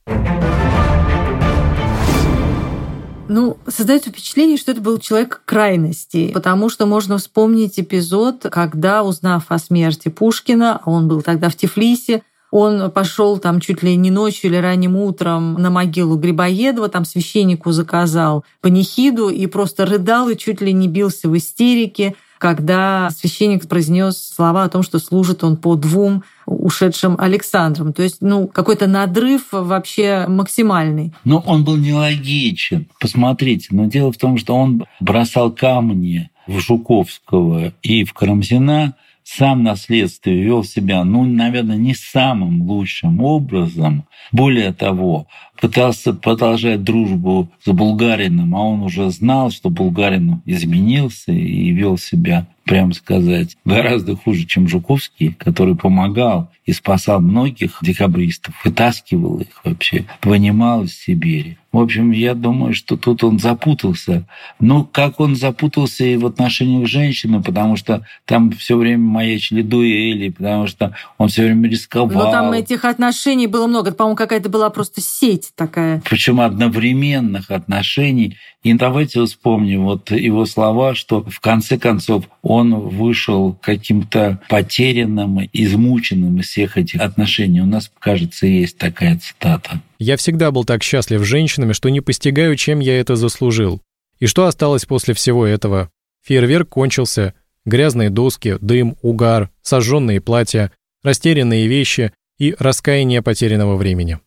Ну, 3.27 3.57
создается 3.67 4.09
впечатление, 4.09 4.57
что 4.57 4.71
это 4.71 4.81
был 4.81 4.97
человек 4.97 5.43
крайности, 5.45 6.31
потому 6.33 6.69
что 6.69 6.87
можно 6.87 7.19
вспомнить 7.19 7.79
эпизод, 7.79 8.47
когда, 8.49 9.03
узнав 9.03 9.51
о 9.51 9.59
смерти 9.59 10.07
Пушкина, 10.07 10.81
он 10.85 11.07
был 11.07 11.21
тогда 11.21 11.49
в 11.49 11.55
Тифлисе, 11.55 12.23
он 12.51 12.89
пошел 12.91 13.37
там 13.37 13.59
чуть 13.59 13.83
ли 13.83 13.95
не 13.95 14.11
ночью 14.11 14.49
или 14.49 14.57
ранним 14.57 14.95
утром 14.95 15.53
на 15.53 15.69
могилу 15.69 16.17
Грибоедова, 16.17 16.89
там 16.89 17.05
священнику 17.05 17.71
заказал 17.71 18.43
панихиду 18.61 19.29
и 19.29 19.45
просто 19.47 19.85
рыдал 19.85 20.29
и 20.29 20.37
чуть 20.37 20.61
ли 20.61 20.73
не 20.73 20.87
бился 20.87 21.29
в 21.29 21.37
истерике, 21.37 22.15
когда 22.39 23.09
священник 23.11 23.67
произнес 23.67 24.17
слова 24.17 24.63
о 24.63 24.69
том, 24.69 24.81
что 24.81 24.97
служит 24.97 25.43
он 25.43 25.57
по 25.57 25.75
двум 25.75 26.23
ушедшим 26.45 27.15
Александром. 27.19 27.93
То 27.93 28.01
есть, 28.01 28.17
ну, 28.21 28.47
какой-то 28.47 28.87
надрыв 28.87 29.47
вообще 29.51 30.25
максимальный. 30.27 31.13
Но 31.25 31.39
он 31.45 31.63
был 31.63 31.75
нелогичен. 31.75 32.87
Посмотрите, 32.99 33.67
но 33.71 33.85
дело 33.85 34.11
в 34.11 34.17
том, 34.17 34.37
что 34.37 34.55
он 34.55 34.85
бросал 35.01 35.51
камни 35.51 36.31
в 36.47 36.59
Жуковского 36.59 37.73
и 37.83 38.05
в 38.05 38.13
Карамзина, 38.13 38.95
сам 39.37 39.63
на 39.63 39.75
следствии 39.75 40.33
вел 40.33 40.63
себя, 40.63 41.03
ну, 41.03 41.23
наверное, 41.23 41.77
не 41.77 41.93
самым 41.93 42.63
лучшим 42.63 43.21
образом. 43.21 44.05
Более 44.31 44.73
того, 44.73 45.27
пытался 45.59 46.13
продолжать 46.13 46.83
дружбу 46.83 47.49
с 47.63 47.71
Булгарином, 47.71 48.55
а 48.55 48.63
он 48.63 48.81
уже 48.81 49.09
знал, 49.11 49.51
что 49.51 49.69
Булгарин 49.69 50.41
изменился 50.45 51.31
и 51.31 51.71
вел 51.71 51.97
себя, 51.97 52.47
прямо 52.63 52.93
сказать, 52.93 53.57
гораздо 53.65 54.15
хуже, 54.15 54.45
чем 54.45 54.67
Жуковский, 54.67 55.33
который 55.33 55.75
помогал 55.75 56.49
и 56.65 56.71
спасал 56.71 57.19
многих 57.19 57.79
декабристов, 57.81 58.53
вытаскивал 58.63 59.39
их 59.39 59.47
вообще, 59.63 60.05
вынимал 60.21 60.83
из 60.83 60.95
Сибири. 60.95 61.57
В 61.71 61.77
общем, 61.77 62.11
я 62.11 62.33
думаю, 62.33 62.73
что 62.73 62.97
тут 62.97 63.23
он 63.23 63.37
запутался. 63.37 64.25
Ну, 64.59 64.83
как 64.83 65.19
он 65.19 65.35
запутался 65.35 66.03
и 66.03 66.17
в 66.17 66.25
отношениях 66.25 66.85
к 66.85 66.87
женщинам, 66.87 67.43
потому 67.43 67.75
что 67.75 68.05
там 68.25 68.51
все 68.51 68.75
время 68.75 69.03
маячили 69.03 69.61
дуэли, 69.61 70.29
потому 70.29 70.65
что 70.65 70.95
он 71.19 71.27
все 71.27 71.43
время 71.43 71.69
рисковал. 71.69 72.25
Но 72.25 72.31
там 72.31 72.51
этих 72.53 72.85
отношений 72.85 73.45
было 73.45 73.67
много. 73.67 73.91
По-моему, 73.91 74.15
какая-то 74.15 74.49
была 74.49 74.71
просто 74.71 75.01
сеть 75.01 75.48
такая. 75.55 76.01
Причем 76.09 76.41
одновременных 76.41 77.51
отношений. 77.51 78.37
И 78.63 78.73
давайте 78.73 79.23
вспомним 79.23 79.85
вот 79.85 80.11
его 80.11 80.45
слова, 80.45 80.95
что 80.95 81.23
в 81.23 81.39
конце 81.39 81.77
концов 81.77 82.25
он 82.41 82.75
вышел 82.75 83.53
каким-то 83.53 84.41
потерянным, 84.49 85.49
измученным 85.53 86.39
из 86.39 86.47
всех 86.47 86.77
этих 86.77 87.01
отношений. 87.01 87.61
У 87.61 87.65
нас, 87.65 87.91
кажется, 87.99 88.47
есть 88.47 88.77
такая 88.77 89.17
цитата. 89.17 89.81
«Я 89.97 90.17
всегда 90.17 90.51
был 90.51 90.65
так 90.65 90.83
счастлив 90.83 91.21
с 91.21 91.25
женщинами, 91.25 91.73
что 91.73 91.89
не 91.89 92.01
постигаю, 92.01 92.55
чем 92.55 92.79
я 92.79 92.99
это 92.99 93.15
заслужил. 93.15 93.81
И 94.19 94.25
что 94.25 94.45
осталось 94.45 94.85
после 94.85 95.13
всего 95.13 95.45
этого? 95.45 95.89
Фейерверк 96.25 96.69
кончился, 96.69 97.33
грязные 97.65 98.09
доски, 98.09 98.57
дым, 98.59 98.97
угар, 99.01 99.49
сожженные 99.61 100.19
платья, 100.19 100.71
растерянные 101.03 101.67
вещи 101.67 102.11
и 102.37 102.55
раскаяние 102.59 103.21
потерянного 103.21 103.77
времени». 103.77 104.19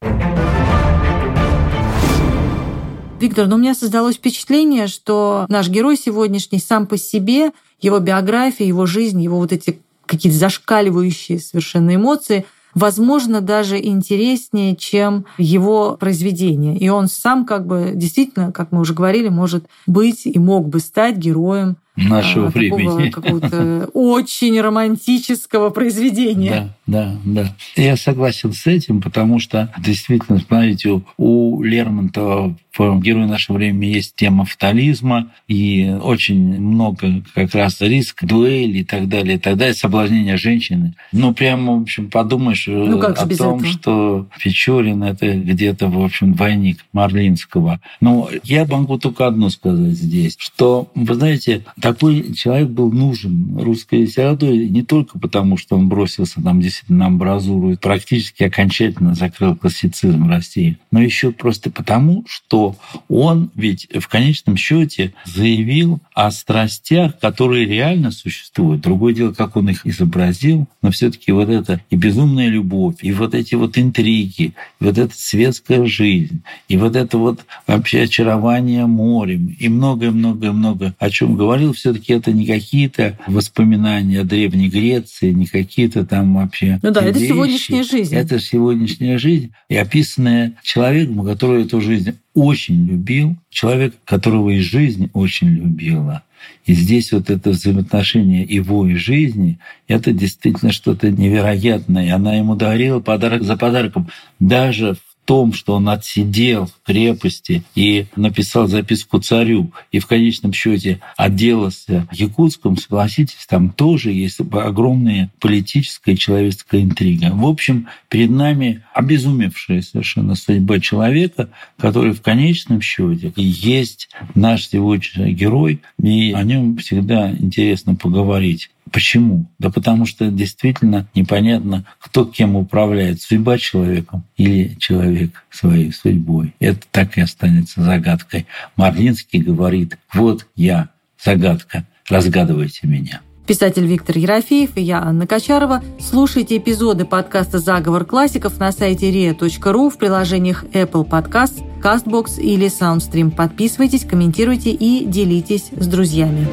Виктор, 3.22 3.46
но 3.46 3.54
у 3.54 3.58
меня 3.58 3.74
создалось 3.74 4.16
впечатление, 4.16 4.88
что 4.88 5.46
наш 5.48 5.68
герой 5.68 5.96
сегодняшний 5.96 6.58
сам 6.58 6.88
по 6.88 6.98
себе, 6.98 7.52
его 7.80 8.00
биография, 8.00 8.66
его 8.66 8.84
жизнь, 8.84 9.22
его 9.22 9.38
вот 9.38 9.52
эти 9.52 9.78
какие-то 10.06 10.36
зашкаливающие 10.36 11.38
совершенно 11.38 11.94
эмоции, 11.94 12.44
возможно, 12.74 13.40
даже 13.40 13.78
интереснее, 13.80 14.74
чем 14.74 15.24
его 15.38 15.96
произведение. 15.96 16.76
И 16.76 16.88
он 16.88 17.06
сам 17.06 17.46
как 17.46 17.64
бы 17.64 17.92
действительно, 17.94 18.50
как 18.50 18.72
мы 18.72 18.80
уже 18.80 18.92
говорили, 18.92 19.28
может 19.28 19.66
быть 19.86 20.26
и 20.26 20.36
мог 20.40 20.68
бы 20.68 20.80
стать 20.80 21.16
героем 21.16 21.76
нашего 21.96 22.48
а, 22.48 22.50
времени. 22.50 23.10
какого-то 23.10 23.90
очень 23.92 24.60
романтического 24.60 25.70
произведения. 25.70 26.74
Да, 26.86 27.16
да, 27.24 27.44
да. 27.44 27.56
Я 27.76 27.96
согласен 27.96 28.52
с 28.52 28.66
этим, 28.66 29.02
потому 29.02 29.38
что 29.38 29.72
действительно, 29.78 30.38
смотрите, 30.38 31.02
у 31.18 31.62
Лермонтова 31.62 32.56
в 32.78 33.00
«Герое 33.00 33.26
нашего 33.26 33.56
времени» 33.56 33.86
есть 33.86 34.14
тема 34.16 34.44
фатализма, 34.44 35.32
и 35.48 35.94
очень 36.00 36.60
много 36.60 37.22
как 37.34 37.54
раз 37.54 37.80
риск, 37.80 38.24
дуэли 38.24 38.78
и 38.78 38.84
так 38.84 39.08
далее, 39.08 39.36
и 39.36 39.38
так 39.38 39.56
далее, 39.56 39.74
соблазнения 39.74 40.36
женщины. 40.36 40.94
Ну, 41.12 41.34
прямо, 41.34 41.78
в 41.78 41.82
общем, 41.82 42.10
подумаешь 42.10 42.66
э, 42.68 42.72
ну, 42.72 42.98
о 43.00 43.12
том, 43.12 43.58
этого? 43.58 43.66
что 43.66 44.26
Печорин— 44.42 45.02
это 45.04 45.34
где-то, 45.34 45.88
в 45.88 46.02
общем, 46.02 46.32
двойник 46.34 46.84
Марлинского. 46.92 47.80
Но 48.00 48.28
я 48.44 48.64
могу 48.64 48.98
только 48.98 49.26
одно 49.26 49.50
сказать 49.50 49.92
здесь, 49.92 50.36
что, 50.38 50.90
вы 50.94 51.14
знаете, 51.14 51.64
такой 51.80 52.32
человек 52.34 52.68
был 52.68 52.90
нужен 52.90 53.58
русской 53.58 54.02
литературе 54.02 54.68
не 54.68 54.82
только 54.82 55.18
потому, 55.18 55.56
что 55.56 55.76
он 55.76 55.88
бросился 55.88 56.42
там 56.42 56.60
действительно 56.60 57.00
на 57.00 57.06
амбразуру 57.06 57.72
и 57.72 57.76
практически 57.76 58.44
окончательно 58.44 59.14
закрыл 59.14 59.56
классицизм 59.56 60.26
в 60.26 60.28
России, 60.28 60.78
но 60.90 61.02
еще 61.02 61.32
просто 61.32 61.70
потому, 61.70 62.24
что 62.26 62.61
он 63.08 63.50
ведь 63.54 63.88
в 63.98 64.08
конечном 64.08 64.56
счете 64.56 65.14
заявил 65.24 66.00
о 66.14 66.30
страстях, 66.30 67.18
которые 67.18 67.66
реально 67.66 68.10
существуют. 68.10 68.82
Другое 68.82 69.14
дело, 69.14 69.32
как 69.32 69.56
он 69.56 69.68
их 69.68 69.86
изобразил, 69.86 70.66
но 70.82 70.90
все-таки 70.90 71.32
вот 71.32 71.48
это 71.48 71.80
и 71.90 71.96
безумная 71.96 72.48
любовь, 72.48 72.96
и 73.02 73.12
вот 73.12 73.34
эти 73.34 73.54
вот 73.54 73.78
интриги, 73.78 74.42
и 74.42 74.54
вот 74.80 74.98
эта 74.98 75.12
светская 75.14 75.84
жизнь, 75.86 76.42
и 76.68 76.76
вот 76.76 76.96
это 76.96 77.18
вот 77.18 77.40
вообще 77.66 78.02
очарование 78.02 78.86
морем, 78.86 79.54
и 79.58 79.68
многое-многое-много 79.68 80.94
о 80.98 81.10
чем 81.10 81.36
говорил 81.36 81.72
все-таки 81.72 82.12
это 82.12 82.32
не 82.32 82.46
какие-то 82.46 83.18
воспоминания 83.26 84.20
о 84.20 84.24
Древней 84.24 84.68
Греции, 84.68 85.32
не 85.32 85.46
какие-то 85.46 86.04
там 86.04 86.34
вообще 86.34 86.78
Ну 86.82 86.90
да, 86.90 87.02
вещи. 87.02 87.16
это 87.16 87.26
сегодняшняя 87.26 87.82
жизнь. 87.82 88.14
Это 88.14 88.38
сегодняшняя 88.38 89.18
жизнь, 89.18 89.52
и 89.68 89.76
описанная 89.76 90.54
человеком, 90.62 91.24
который 91.24 91.64
эту 91.64 91.80
жизнь 91.80 92.14
очень 92.34 92.86
любил, 92.86 93.36
человек, 93.50 93.94
которого 94.04 94.50
и 94.50 94.60
жизнь 94.60 95.10
очень 95.12 95.48
любила. 95.48 96.22
И 96.64 96.74
здесь 96.74 97.12
вот 97.12 97.30
это 97.30 97.50
взаимоотношение 97.50 98.42
его 98.42 98.86
и 98.86 98.94
жизни, 98.94 99.58
это 99.88 100.12
действительно 100.12 100.72
что-то 100.72 101.10
невероятное. 101.10 102.14
Она 102.14 102.34
ему 102.34 102.54
дарила 102.54 103.00
подарок 103.00 103.42
за 103.42 103.56
подарком. 103.56 104.08
Даже 104.40 104.94
в 104.94 105.11
том, 105.24 105.52
что 105.52 105.74
он 105.74 105.88
отсидел 105.88 106.66
в 106.66 106.74
крепости 106.84 107.62
и 107.74 108.06
написал 108.16 108.66
записку 108.66 109.20
царю, 109.20 109.72
и 109.90 109.98
в 109.98 110.06
конечном 110.06 110.52
счете 110.52 111.00
отделался 111.16 112.08
Якутском, 112.12 112.76
согласитесь, 112.76 113.46
там 113.48 113.70
тоже 113.70 114.12
есть 114.12 114.40
огромная 114.40 115.30
политическая 115.40 116.12
и 116.12 116.18
человеческая 116.18 116.82
интрига. 116.82 117.30
В 117.32 117.46
общем, 117.46 117.88
перед 118.08 118.30
нами 118.30 118.82
обезумевшая 118.94 119.82
совершенно 119.82 120.34
судьба 120.34 120.80
человека, 120.80 121.50
который 121.78 122.12
в 122.12 122.22
конечном 122.22 122.80
счете 122.80 123.32
есть 123.36 124.08
наш 124.34 124.68
сегодняшний 124.68 125.32
герой, 125.32 125.80
и 126.02 126.32
о 126.32 126.42
нем 126.42 126.76
всегда 126.78 127.30
интересно 127.30 127.94
поговорить. 127.94 128.70
Почему? 128.90 129.46
Да 129.58 129.70
потому 129.70 130.06
что 130.06 130.28
действительно 130.28 131.08
непонятно, 131.14 131.84
кто 131.98 132.24
кем 132.24 132.56
управляет, 132.56 133.22
судьба 133.22 133.58
человеком 133.58 134.24
или 134.36 134.74
человек 134.78 135.44
своей 135.50 135.92
судьбой. 135.92 136.54
Это 136.58 136.80
так 136.90 137.16
и 137.16 137.20
останется 137.20 137.82
загадкой. 137.82 138.46
Марлинский 138.76 139.40
говорит, 139.40 139.96
вот 140.12 140.46
я, 140.56 140.90
загадка, 141.22 141.86
разгадывайте 142.08 142.86
меня. 142.86 143.20
Писатель 143.46 143.86
Виктор 143.86 144.16
Ерофеев 144.16 144.76
и 144.76 144.82
я, 144.82 145.02
Анна 145.02 145.26
Качарова. 145.26 145.82
Слушайте 145.98 146.58
эпизоды 146.58 147.04
подкаста 147.04 147.58
«Заговор 147.58 148.04
классиков» 148.04 148.58
на 148.60 148.70
сайте 148.70 149.10
ria.ru 149.10 149.90
в 149.90 149.98
приложениях 149.98 150.64
Apple 150.72 151.08
Podcasts, 151.08 151.60
CastBox 151.82 152.40
или 152.40 152.66
SoundStream. 152.66 153.32
Подписывайтесь, 153.32 154.04
комментируйте 154.04 154.70
и 154.70 155.04
делитесь 155.04 155.70
с 155.76 155.86
друзьями. 155.86 156.46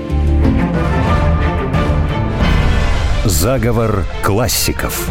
Заговор 3.39 4.03
классиков. 4.21 5.07